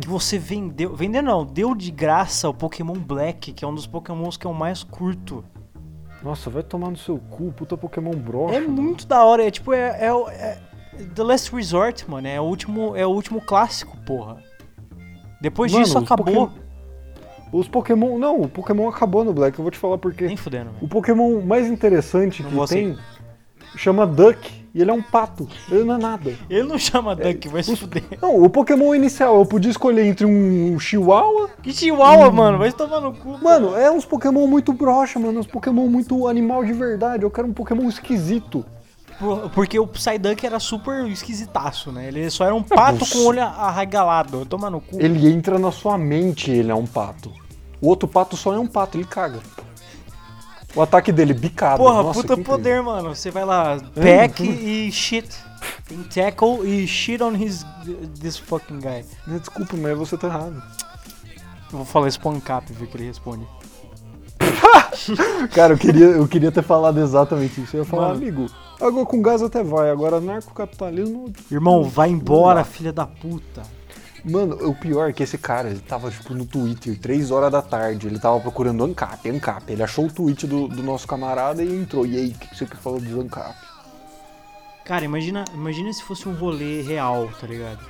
[0.00, 0.96] Que você vendeu.
[0.96, 4.54] Vendeu não, deu de graça o Pokémon Black, que é um dos Pokémons que eu
[4.54, 5.44] mais curto.
[6.22, 9.72] nossa vai tomar no seu cu puta Pokémon broxa É muito da hora, é tipo,
[9.74, 10.58] é, é, o- é
[11.14, 12.26] The Last Resort, mano.
[12.26, 14.38] É o último, é o último clássico, porra.
[15.40, 16.24] Depois Mano, disso acabou.
[16.24, 16.63] Pokémon-
[17.56, 18.18] Os Pokémon.
[18.18, 20.26] Não, o Pokémon acabou no Black, eu vou te falar por quê.
[20.26, 20.76] Nem fudendo, velho.
[20.84, 22.98] O Pokémon mais interessante Não que tem
[23.76, 24.64] chama Duck.
[24.74, 25.46] E ele é um pato.
[25.70, 26.34] Ele não é nada.
[26.50, 28.02] Ele não chama Duck, vai se fuder.
[28.20, 31.48] Não, o Pokémon inicial, eu podia escolher entre um Chihuahua.
[31.62, 33.38] Que chihuahua, mano, vai se tomar no cu.
[33.40, 35.38] Mano, é uns Pokémon muito broxa, mano.
[35.38, 37.22] Uns Pokémon muito animal de verdade.
[37.22, 38.64] Eu quero um Pokémon esquisito.
[39.16, 42.08] Por- Porque o Psyduck era super esquisitaço, né?
[42.08, 43.12] Ele só era um pato Nossa.
[43.12, 44.38] com o olho arregalado.
[44.38, 44.96] Vai tomar no cu.
[45.00, 47.30] Ele entra na sua mente, ele é um pato.
[47.84, 49.40] O outro pato só é um pato, ele caga.
[50.74, 51.76] O ataque dele, bicado.
[51.76, 53.14] Porra, Nossa, puta poder, mano.
[53.14, 55.28] Você vai lá, pack e shit.
[55.86, 57.62] Tem tackle e shit on his
[58.18, 59.04] this fucking guy.
[59.26, 60.62] Desculpa, mas você tá errado.
[61.70, 63.46] Eu vou falar spancap, ver que ele responde.
[65.52, 67.76] Cara, eu queria, eu queria ter falado exatamente isso.
[67.76, 68.16] Eu ia falar, Mano.
[68.16, 68.46] amigo,
[68.80, 71.30] água com gás até vai, agora narcocapitalismo.
[71.50, 73.62] Irmão, vai embora, filha da puta.
[74.24, 77.60] Mano, o pior é que esse cara, ele tava tipo no Twitter, 3 horas da
[77.60, 79.70] tarde, ele tava procurando ANCAP, ANCAP.
[79.70, 82.06] Ele achou o tweet do, do nosso camarada e entrou.
[82.06, 83.54] E aí, o que você que falou do ANCAP?
[84.84, 87.80] Cara, imagina, imagina se fosse um rolê real, tá ligado?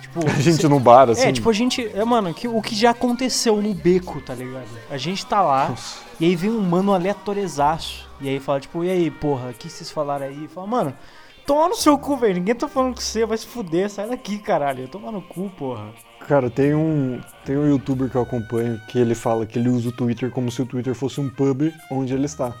[0.00, 1.22] Tipo, A gente cê- no bar, assim.
[1.22, 1.86] É, tipo, a gente.
[1.94, 4.68] É, mano, que, o que já aconteceu no beco, tá ligado?
[4.90, 5.98] A gente tá lá, Nossa.
[6.20, 8.08] e aí vem um mano aleatorizaço.
[8.20, 10.48] E aí fala, tipo, e aí, porra, o que vocês falaram aí?
[10.48, 10.94] Fala, mano,
[11.48, 12.34] toma no seu cu, velho.
[12.34, 14.86] Ninguém tá falando com você, vai se fuder, sai daqui, caralho.
[14.86, 15.88] Toma no cu, porra.
[16.28, 19.88] Cara, tem um, tem um youtuber que eu acompanho que ele fala que ele usa
[19.88, 22.54] o Twitter como se o Twitter fosse um pub onde ele está.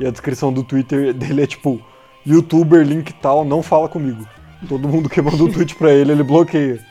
[0.00, 1.82] E a descrição do Twitter dele é tipo:
[2.24, 4.26] youtuber, link tal, não fala comigo.
[4.66, 6.82] Todo mundo que manda um tweet pra ele, ele bloqueia.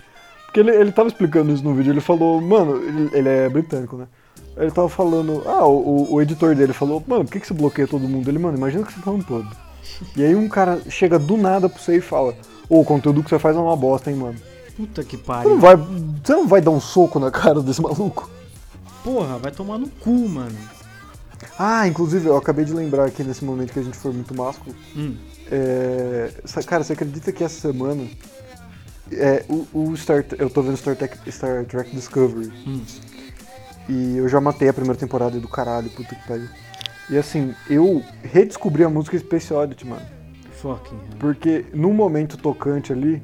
[0.45, 3.97] Porque ele, ele tava explicando isso no vídeo, ele falou, mano, ele, ele é britânico,
[3.97, 4.07] né?
[4.55, 7.87] Ele tava falando, ah, o, o editor dele falou, mano, por que, que você bloqueia
[7.87, 8.29] todo mundo?
[8.29, 9.45] Ele, mano, imagina que você tá num pub.
[10.15, 12.35] E aí um cara chega do nada pra você e fala,
[12.69, 14.35] ô, o conteúdo que você faz é uma bosta, hein, mano.
[14.75, 15.59] Puta que Você não pariu.
[15.59, 18.29] vai, você não vai dar um soco na cara desse maluco?
[19.03, 20.55] Porra, vai tomar no cu, mano.
[21.57, 24.75] Ah, inclusive, eu acabei de lembrar aqui nesse momento que a gente foi muito másculo.
[24.95, 25.15] Hum.
[25.51, 26.31] É,
[26.65, 28.05] cara, você acredita que essa semana
[29.11, 32.81] é, o, o Star, eu tô vendo Star Trek, Star Trek Discovery Hum.
[33.89, 36.49] e eu já matei a primeira temporada do caralho, puta que pariu.
[37.09, 40.05] E assim, eu redescobri a música Space Oddity, mano.
[40.51, 41.17] Fucking hell.
[41.19, 43.23] Porque num momento tocante ali,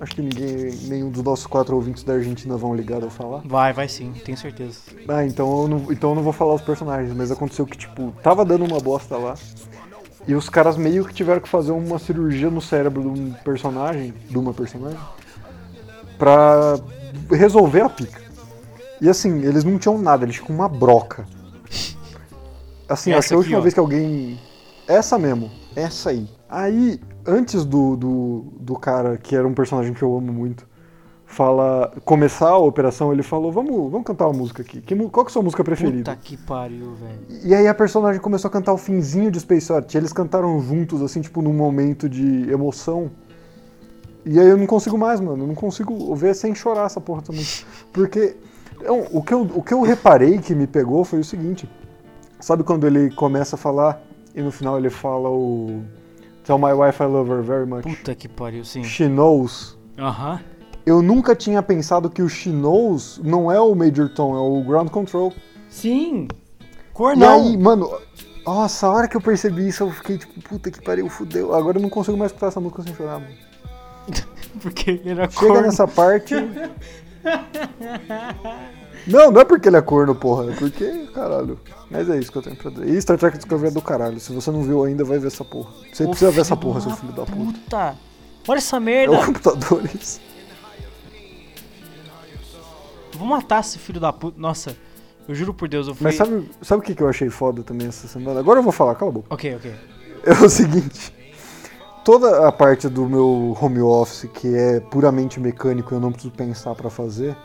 [0.00, 3.42] acho que ninguém, nenhum dos nossos quatro ouvintes da Argentina vão ligar a falar.
[3.44, 4.80] Vai, vai sim, tenho certeza.
[5.08, 8.12] Ah, então eu, não, então eu não vou falar os personagens, mas aconteceu que, tipo,
[8.22, 9.34] tava dando uma bosta lá.
[10.26, 14.12] E os caras meio que tiveram que fazer uma cirurgia no cérebro de um personagem,
[14.28, 14.98] de uma personagem,
[16.18, 16.78] pra
[17.30, 18.20] resolver a pica.
[19.00, 21.24] E assim, eles não tinham nada, eles tinham uma broca.
[22.88, 23.60] Assim, Essa acho que a última ó.
[23.60, 24.38] vez que alguém.
[24.86, 26.26] Essa mesmo, essa aí.
[26.48, 30.66] Aí, antes do, do, do cara, que era um personagem que eu amo muito,
[31.26, 34.80] fala começar a operação, ele falou, vamos, vamos cantar uma música aqui.
[34.80, 36.10] Que, qual que é a sua música preferida?
[36.10, 37.40] Puta que pariu, velho.
[37.44, 39.98] E aí a personagem começou a cantar o finzinho de Space Oddity.
[39.98, 43.10] Eles cantaram juntos, assim, tipo, num momento de emoção.
[44.24, 45.44] E aí eu não consigo mais, mano.
[45.44, 47.44] Eu não consigo ver sem chorar essa porra também.
[47.92, 48.36] Porque
[48.80, 51.68] eu- o, que eu, o que eu reparei que me pegou foi o seguinte.
[52.40, 54.00] Sabe quando ele começa a falar
[54.34, 55.82] e no final ele fala o...
[56.44, 57.82] Tell my wife I love her very much.
[57.82, 58.82] Puta que pariu, sim.
[58.84, 59.76] She knows.
[59.98, 60.40] Aham.
[60.86, 64.64] Eu nunca tinha pensado que o She knows não é o Major Tom, é o
[64.64, 65.34] Ground Control.
[65.68, 66.28] Sim.
[66.60, 67.28] E Cornão.
[67.34, 67.90] aí, mano,
[68.46, 71.54] nossa, a hora que eu percebi isso, eu fiquei tipo, puta que pariu, fudeu.
[71.54, 73.34] Agora eu não consigo mais escutar essa música sem chorar, mano.
[74.62, 75.60] Porque era Chega corno.
[75.62, 76.34] nessa parte.
[79.06, 80.50] Não, não é porque ele é corno, porra.
[80.52, 81.58] É porque, caralho.
[81.90, 82.88] Mas é isso que eu tenho pra dizer.
[82.88, 84.20] E Star Trek Discovery é do caralho.
[84.20, 85.70] Se você não viu ainda, vai ver essa porra.
[85.92, 87.58] Você Ô, precisa ver essa porra, seu filho da puta.
[87.58, 87.96] Puta.
[88.48, 89.12] Olha essa É merda.
[89.18, 90.20] o computador isso.
[93.12, 94.38] Vou matar esse filho da puta.
[94.40, 94.76] Nossa,
[95.28, 96.04] eu juro por Deus, eu fui...
[96.04, 98.38] Mas sabe, sabe o que que eu achei foda também essa semana?
[98.40, 99.26] Agora eu vou falar, cala a boca.
[99.34, 99.74] Ok, ok.
[100.24, 101.12] É o seguinte.
[102.04, 106.32] Toda a parte do meu home office que é puramente mecânico e eu não preciso
[106.32, 107.36] pensar pra fazer,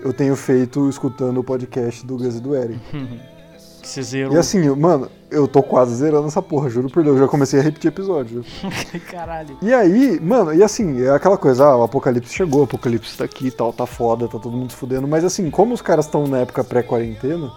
[0.00, 2.80] eu tenho feito escutando o podcast do Gus e do Eric.
[3.84, 4.32] Que você zerou.
[4.34, 7.60] E assim, mano, eu tô quase zerando essa porra, juro por Deus, eu já comecei
[7.60, 8.42] a repetir episódio.
[9.12, 9.58] Caralho.
[9.60, 13.24] E aí, mano, e assim, é aquela coisa, ah, o apocalipse chegou, o apocalipse tá
[13.24, 16.06] aqui e tal, tá foda, tá todo mundo se fudendo, mas assim, como os caras
[16.06, 17.52] estão na época pré-quarentena,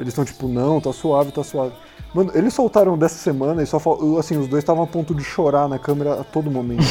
[0.00, 1.74] eles estão tipo, não, tá suave, tá suave.
[2.14, 5.22] Mano, eles soltaram dessa semana e só fal- assim, os dois estavam a ponto de
[5.22, 6.82] chorar na câmera a todo momento.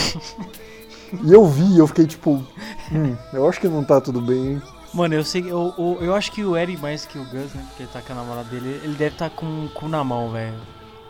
[1.24, 2.44] e eu vi, eu fiquei tipo,
[2.92, 4.62] hum, eu acho que não tá tudo bem, hein?
[4.98, 7.64] Mano, eu sei, eu, eu, eu acho que o Eric mais que o Gus, né?
[7.68, 10.04] Porque ele tá com a namorada dele, ele deve estar tá com o cu na
[10.04, 10.58] mão, velho.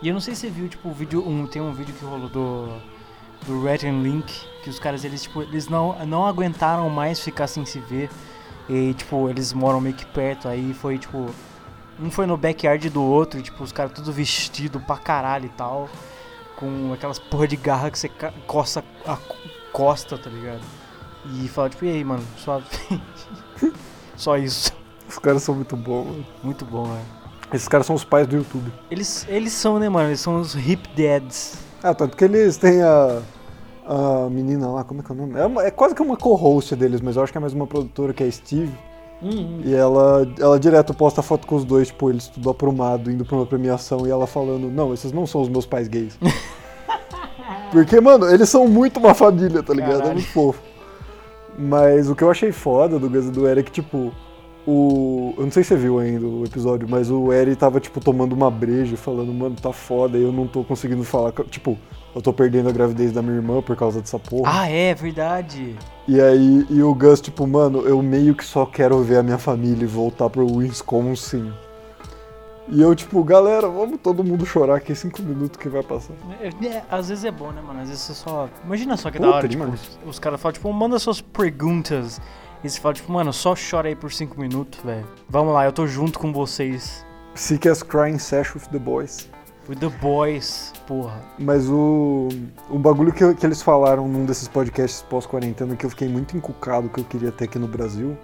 [0.02, 1.26] E eu não sei se você viu, tipo, o vídeo.
[1.26, 2.68] Um, tem um vídeo que rolou do.
[3.46, 4.30] Do Red and Link,
[4.62, 8.10] que os caras, eles, tipo, eles não, não aguentaram mais ficar sem se ver.
[8.68, 10.48] E, tipo, eles moram meio que perto.
[10.48, 11.30] Aí foi, tipo.
[11.98, 15.88] Um foi no backyard do outro, tipo, os caras tudo vestido pra caralho e tal.
[16.56, 18.10] Com aquelas porra de garra que você
[18.46, 19.36] coça a co-
[19.72, 20.60] costa, tá ligado?
[21.24, 22.60] E fala, tipo, e aí, mano, só.
[24.16, 24.72] só isso.
[25.08, 26.26] Os caras são muito bons, mano.
[26.42, 27.18] Muito bom, velho.
[27.52, 28.70] Esses caras são os pais do YouTube.
[28.90, 30.08] Eles, eles são, né, mano?
[30.10, 31.54] Eles são os hip dads.
[31.82, 33.20] Ah, tanto que eles têm a,
[33.86, 35.38] a menina lá, como é que é o nome?
[35.38, 37.66] É, uma- é quase que uma co-host deles, mas eu acho que é mais uma
[37.66, 38.72] produtora que é a Steve.
[39.64, 43.34] E ela, ela direto posta foto com os dois, tipo, eles tudo aprumado, indo pra
[43.36, 46.16] uma premiação, e ela falando, não, esses não são os meus pais gays.
[47.72, 49.92] Porque, mano, eles são muito uma família, tá ligado?
[49.94, 50.14] É Caralho.
[50.14, 50.60] muito fofo.
[51.58, 54.12] Mas o que eu achei foda do Gus e do Eric, tipo,
[54.66, 55.34] o.
[55.36, 58.32] Eu não sei se você viu ainda o episódio, mas o Eric tava, tipo, tomando
[58.32, 61.32] uma breja, falando, mano, tá foda, e eu não tô conseguindo falar.
[61.50, 61.76] Tipo,
[62.14, 64.62] eu tô perdendo a gravidez da minha irmã por causa dessa porra.
[64.62, 65.74] Ah, é, verdade.
[66.06, 69.38] E aí, e o Gus, tipo, mano, eu meio que só quero ver a minha
[69.38, 71.50] família e voltar pro Wisconsin.
[72.70, 76.12] E eu, tipo, galera, vamos todo mundo chorar aqui cinco minutos que vai passar.
[76.40, 77.80] É, é, às vezes é bom, né, mano?
[77.80, 78.48] Às vezes você só.
[78.64, 79.98] Imagina só que da Puta, hora, tipo, demais.
[80.04, 82.20] os caras falam, tipo, manda suas perguntas.
[82.62, 85.06] E você fala, tipo, mano, só chora aí por cinco minutos, velho.
[85.28, 87.06] Vamos lá, eu tô junto com vocês.
[87.34, 89.28] Sick as crying sesh with the boys.
[89.68, 91.22] With the boys, porra.
[91.38, 92.28] Mas o,
[92.68, 96.88] o bagulho que, que eles falaram num desses podcasts pós-quarentena que eu fiquei muito encucado
[96.88, 98.16] que eu queria ter aqui no Brasil.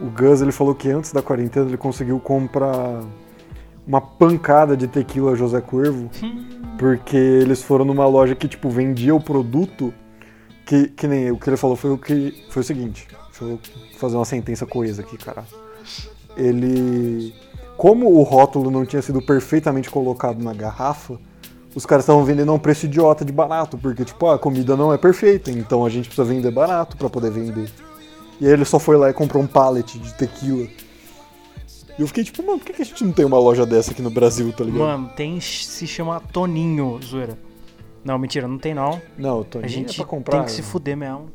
[0.00, 3.02] O Gus, ele falou que antes da quarentena ele conseguiu comprar
[3.86, 6.10] uma pancada de tequila José Cuervo.
[6.78, 9.94] Porque eles foram numa loja que, tipo, vendia o produto
[10.66, 13.06] que, que nem o que ele falou foi o que foi o seguinte.
[13.28, 13.58] Deixa eu
[13.98, 15.44] fazer uma sentença coesa aqui, cara.
[16.36, 17.32] Ele.
[17.76, 21.18] Como o rótulo não tinha sido perfeitamente colocado na garrafa,
[21.74, 24.94] os caras estavam vendendo a um preço idiota de barato, porque, tipo, a comida não
[24.94, 27.70] é perfeita, então a gente precisa vender barato pra poder vender.
[28.40, 30.66] E aí ele só foi lá e comprou um pallet de tequila.
[31.98, 34.02] E eu fiquei tipo, mano, por que a gente não tem uma loja dessa aqui
[34.02, 34.80] no Brasil, tá ligado?
[34.80, 35.40] Mano, tem.
[35.40, 37.38] Se chama Toninho, zoeira.
[38.04, 39.00] Não, mentira, não tem não.
[39.18, 40.36] não, tô A nem gente é pra comprar.
[40.38, 41.30] tem que se fuder mesmo.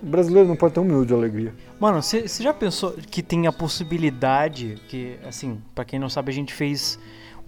[0.00, 1.52] O brasileiro não pode ter um minuto de alegria.
[1.80, 6.34] Mano, você já pensou que tem a possibilidade que, assim, pra quem não sabe, a
[6.34, 6.98] gente fez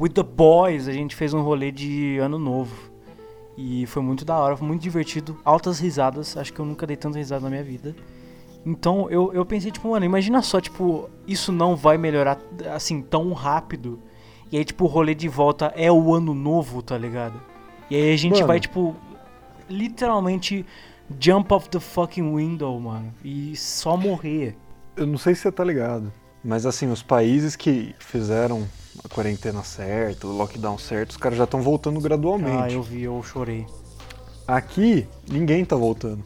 [0.00, 2.74] with the boys, a gente fez um rolê de ano novo.
[3.56, 6.96] E foi muito da hora, foi muito divertido, altas risadas, acho que eu nunca dei
[6.96, 7.94] tanta risada na minha vida.
[8.64, 12.38] Então eu, eu pensei, tipo, mano, imagina só, tipo, isso não vai melhorar
[12.74, 14.00] assim tão rápido.
[14.50, 17.40] E aí, tipo, o rolê de volta é o ano novo, tá ligado?
[17.90, 18.46] E aí a gente Mano.
[18.46, 18.94] vai, tipo,
[19.68, 20.64] literalmente
[21.20, 23.12] jump off the fucking window, mano.
[23.22, 24.56] E só morrer.
[24.96, 26.12] Eu não sei se você tá ligado,
[26.42, 28.66] mas assim, os países que fizeram
[29.04, 32.56] a quarentena certa, o lockdown certo, os caras já estão voltando gradualmente.
[32.56, 33.66] Ah, eu vi, eu chorei.
[34.46, 36.22] Aqui, ninguém tá voltando.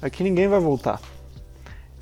[0.00, 1.00] Aqui ninguém vai voltar.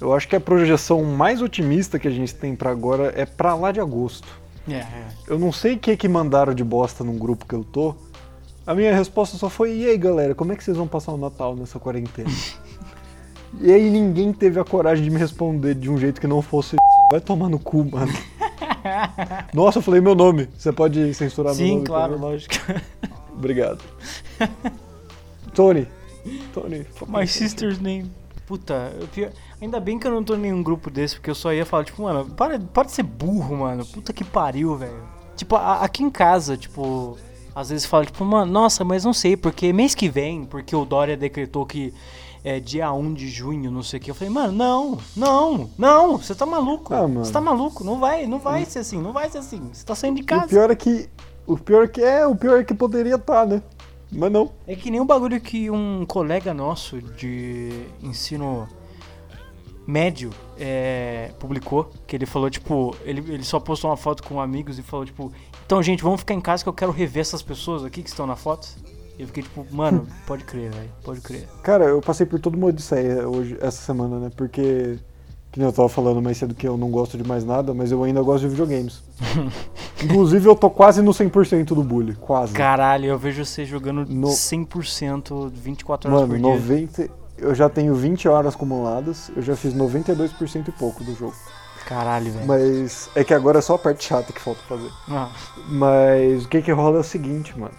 [0.00, 3.54] Eu acho que a projeção mais otimista que a gente tem pra agora é pra
[3.54, 4.26] lá de agosto.
[4.68, 5.08] É, é.
[5.28, 7.94] Eu não sei o que que mandaram de bosta num grupo que eu tô.
[8.66, 11.16] A minha resposta só foi: e aí galera, como é que vocês vão passar o
[11.16, 12.30] Natal nessa quarentena?
[13.60, 16.76] e aí ninguém teve a coragem de me responder de um jeito que não fosse.
[17.10, 18.12] Vai tomar no cu, mano.
[19.54, 20.48] Nossa, eu falei meu nome.
[20.58, 21.86] Você pode censurar meu Sim, nome?
[21.86, 22.30] claro, por favor?
[22.32, 22.54] lógico.
[23.32, 23.82] Obrigado.
[25.54, 25.86] Tony.
[26.52, 26.86] Tony.
[27.06, 28.10] My sister's name.
[28.46, 29.30] Puta, eu pior-
[29.64, 31.84] ainda bem que eu não tô em nenhum grupo desse, porque eu só ia falar,
[31.84, 33.84] tipo, mano, para, para de ser burro, mano.
[33.86, 35.02] Puta que pariu, velho.
[35.36, 37.16] Tipo, a- aqui em casa, tipo,
[37.54, 40.84] às vezes fala, tipo, mano, nossa, mas não sei, porque mês que vem, porque o
[40.84, 41.92] Dória decretou que
[42.44, 44.10] é dia 1 de junho, não sei o que.
[44.10, 46.92] Eu falei, mano, não, não, não, você tá maluco.
[46.94, 47.06] Ah.
[47.06, 49.70] Você tá maluco, não vai, não vai ser assim, não vai ser assim.
[49.72, 50.44] Você tá saindo de E casa.
[50.44, 51.08] o pior é que.
[51.46, 53.62] O pior é que é, o pior é que poderia estar, né?
[54.12, 54.50] Mas não.
[54.66, 58.68] É que nem um bagulho que um colega nosso de ensino
[59.86, 64.78] médio é, publicou, que ele falou, tipo, ele, ele só postou uma foto com amigos
[64.78, 65.32] e falou, tipo,
[65.66, 68.26] então, gente, vamos ficar em casa que eu quero rever essas pessoas aqui que estão
[68.26, 68.68] na foto.
[69.18, 71.48] E eu fiquei, tipo, mano, pode crer, velho, pode crer.
[71.62, 74.30] Cara, eu passei por toda uma odisseia hoje, essa semana, né?
[74.36, 74.98] Porque,
[75.52, 77.92] que nem eu tava falando mais cedo que eu não gosto de mais nada, mas
[77.92, 79.02] eu ainda gosto de videogames.
[80.02, 82.52] Inclusive, eu tô quase no 100% do bully, quase.
[82.52, 86.76] Caralho, eu vejo você jogando No- 100% 24 horas Mano, por dia.
[86.76, 87.23] 90...
[87.36, 91.34] Eu já tenho 20 horas acumuladas, eu já fiz 92% e pouco do jogo.
[91.86, 92.46] Caralho, velho.
[92.46, 94.90] Mas é que agora é só a parte chata que falta fazer.
[95.08, 95.30] Ah,
[95.68, 97.74] Mas o que que rola é o seguinte, mano.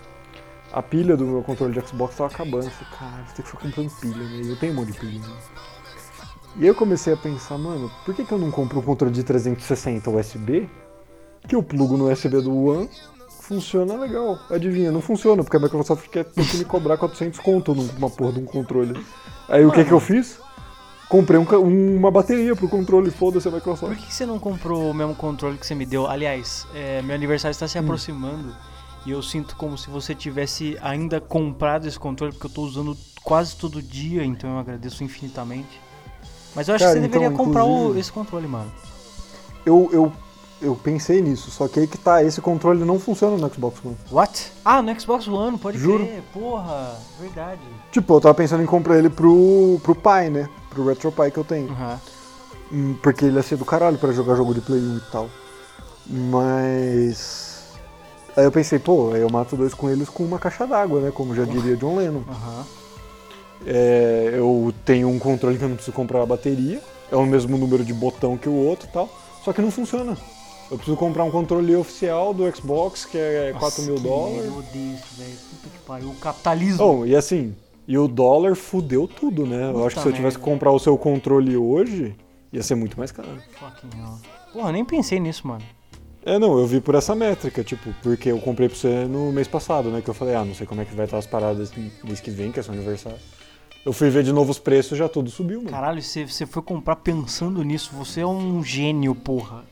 [0.72, 2.66] A pilha do meu controle de Xbox tava acabando.
[2.66, 4.42] Eu falei, caralho, vou ter que ficar comprando pilha, né?
[4.52, 5.36] Eu tenho um monte de pilha, né?
[6.58, 9.14] E aí eu comecei a pensar, mano, por que, que eu não compro um controle
[9.14, 10.70] de 360 USB?
[11.48, 12.90] Que eu plugo no USB do One,
[13.42, 14.38] funciona legal.
[14.50, 18.34] Adivinha, não funciona, porque a Microsoft quer ter que me cobrar 400 conto numa porra
[18.34, 18.94] de um controle.
[19.50, 20.40] Aí o que que eu fiz?
[21.08, 23.96] comprei um uma bateria pro controle, foda-se a Por Microsoft.
[24.00, 26.08] que que você não comprou o mesmo controle que você me deu?
[26.08, 27.70] Aliás, é, meu aniversário está Hum.
[27.70, 28.56] se aproximando
[29.06, 32.98] e eu sinto como se você tivesse ainda comprado esse controle, porque eu tô usando
[33.24, 35.80] quase todo dia, então eu agradeço infinitamente.
[36.56, 38.72] Mas eu acho Cara, que você deveria então, comprar o- esse controle, mano.
[39.66, 40.12] Eu, eu,
[40.62, 43.96] eu pensei nisso, só que aí que tá, esse controle não funciona no Xbox One.
[44.12, 44.52] What?
[44.64, 46.04] Ah, no Xbox One, pode Juro.
[46.06, 46.24] crer.
[46.34, 47.62] Porra, verdade.
[47.96, 50.50] Tipo, eu tava pensando em comprar ele pro, pro Pi, né?
[50.70, 51.70] Pro RetroPie que eu tenho.
[51.72, 51.98] Aham.
[52.70, 55.30] Hum, Porque ele ia ser do caralho pra jogar jogo de Play 1 e tal.
[56.06, 57.70] Mas.
[58.36, 61.10] Aí eu pensei, pô, aí eu mato dois coelhos com uma caixa d'água, né?
[61.10, 62.24] Como já diria John Lennon.
[62.28, 62.66] Aham.
[63.66, 66.82] É, eu tenho um controle que eu não preciso comprar a bateria.
[67.10, 69.10] É o mesmo número de botão que o outro e tal.
[69.42, 70.18] Só que não funciona.
[70.70, 74.36] Eu preciso comprar um controle oficial do Xbox, que é 4 mil Nossa, que dólares.
[74.42, 75.38] merda, Eu odeio isso, velho.
[75.52, 76.10] Puta que pariu.
[76.10, 76.84] O capitalismo.
[77.02, 77.56] Oh, e assim,
[77.88, 79.70] e o dólar fudeu tudo, né?
[79.70, 82.16] eu Puta acho que se eu tivesse que comprar o seu controle hoje,
[82.52, 83.28] ia ser muito mais caro.
[83.60, 84.18] Fucking hell.
[84.54, 85.64] Porra, eu nem pensei nisso, mano.
[86.26, 89.48] É, não, eu vi por essa métrica, tipo, porque eu comprei pra você no mês
[89.48, 90.02] passado, né?
[90.02, 91.72] Que eu falei, ah, não sei como é que vai estar as paradas
[92.04, 93.20] mês que vem, que é seu aniversário.
[93.86, 95.70] Eu fui ver de novo os preços, já tudo subiu, mano.
[95.70, 97.92] Caralho, você, você foi comprar pensando nisso.
[97.94, 99.64] Você é um gênio, porra.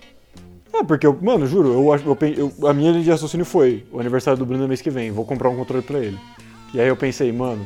[0.72, 4.00] É, porque, eu, mano, juro, eu, eu, eu- a minha linha de raciocínio foi, o
[4.00, 6.20] aniversário do Bruno é mês que vem, vou comprar um controle pra ele.
[6.74, 7.66] E aí eu pensei, mano,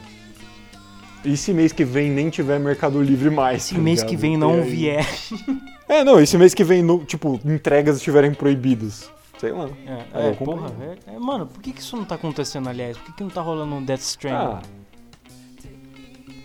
[1.26, 3.64] e se mês que vem nem tiver Mercado Livre mais?
[3.64, 4.10] Se tá mês ligado?
[4.10, 5.06] que vem não vier.
[5.90, 9.10] É, não, e se mês que vem, no- tipo, entregas estiverem proibidas?
[9.40, 9.70] Sei lá.
[10.14, 10.46] É, é, comprei.
[10.58, 11.00] porra, velho.
[11.08, 12.98] É, mano, por que, que isso não tá acontecendo, aliás?
[12.98, 14.36] Por que, que não tá rolando um Death Stranding?
[14.38, 14.62] Ah,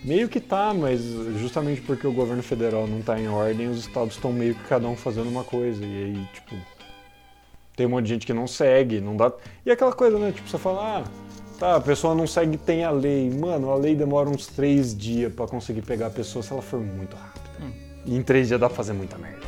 [0.01, 1.01] meio que tá, mas
[1.39, 4.87] justamente porque o governo federal não tá em ordem, os estados estão meio que cada
[4.87, 5.83] um fazendo uma coisa.
[5.83, 6.55] E aí, tipo,
[7.75, 9.29] tem um monte de gente que não segue, não dá.
[9.65, 10.31] E aquela coisa, né?
[10.31, 11.03] Tipo, você fala, ah,
[11.63, 13.29] tá, a pessoa não segue, tem a lei.
[13.29, 16.79] Mano, a lei demora uns três dias pra conseguir pegar a pessoa se ela for
[16.81, 17.43] muito rápida.
[18.05, 19.39] E em três dias dá pra fazer muita merda.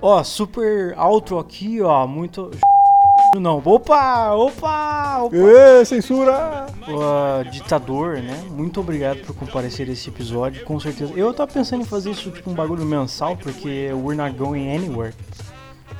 [0.00, 2.50] Ó, super outro aqui, ó, muito...
[3.40, 5.36] Não, opa, opa, opa.
[5.36, 6.66] Ê, censura!
[6.88, 8.44] Ó, ditador, né?
[8.50, 11.12] Muito obrigado por comparecer a esse episódio, com certeza.
[11.16, 15.14] Eu tava pensando em fazer isso tipo um bagulho mensal, porque we're not going anywhere.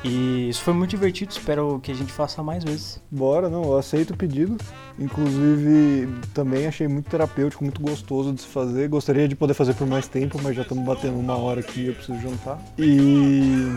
[0.04, 3.00] E isso foi muito divertido, espero que a gente faça mais vezes.
[3.10, 4.58] Bora, não, eu aceito o pedido.
[4.98, 8.86] Inclusive, também achei muito terapêutico, muito gostoso de se fazer.
[8.88, 11.86] Gostaria de poder fazer por mais tempo, mas já estamos batendo uma hora aqui e
[11.86, 12.60] eu preciso jantar.
[12.78, 13.72] E.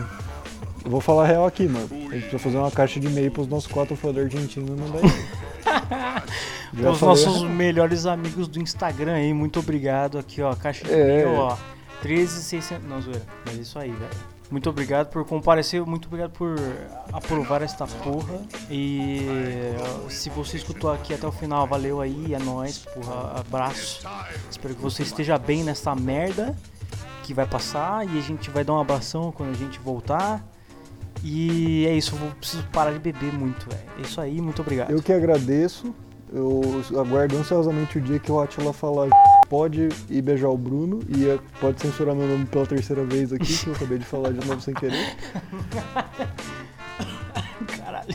[0.84, 1.88] Eu vou falar real aqui, mano.
[1.92, 4.70] A gente precisa fazer uma caixa de e-mail pros nossos quatro fãs da Argentina e
[4.80, 6.18] mandar aí.
[6.92, 7.48] Os nossos real.
[7.48, 10.18] melhores amigos do Instagram aí, muito obrigado.
[10.18, 11.22] Aqui, ó, caixa de É.
[11.22, 11.56] e-mail, ó.
[12.02, 12.88] 13600.
[12.88, 13.22] Não, zoeira.
[13.44, 14.10] Mas é isso aí, velho.
[14.50, 16.54] Muito obrigado por comparecer, muito obrigado por
[17.12, 18.40] aprovar esta porra.
[18.70, 19.26] E
[20.08, 24.06] se você escutou aqui até o final, valeu aí, é nóis, porra, abraço.
[24.50, 26.56] Espero que você esteja bem nessa merda
[27.24, 30.42] que vai passar e a gente vai dar um abração quando a gente voltar.
[31.22, 33.82] E é isso, eu vou, preciso parar de beber muito, velho.
[33.98, 34.90] É isso aí, muito obrigado.
[34.90, 35.94] Eu que agradeço.
[36.32, 39.08] Eu aguardo ansiosamente o dia que o Atila falar
[39.48, 43.56] pode ir beijar o Bruno e eh, pode censurar meu nome pela terceira vez aqui,
[43.56, 45.16] que eu acabei de falar de novo sem querer.
[47.78, 48.14] Caralho.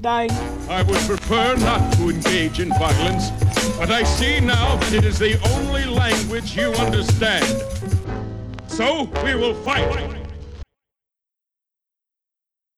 [0.00, 0.28] Die.
[0.70, 3.30] I would prefer not to engage in violence,
[3.78, 7.44] but I see now that it is the only language you understand.
[8.66, 10.23] So we will fight.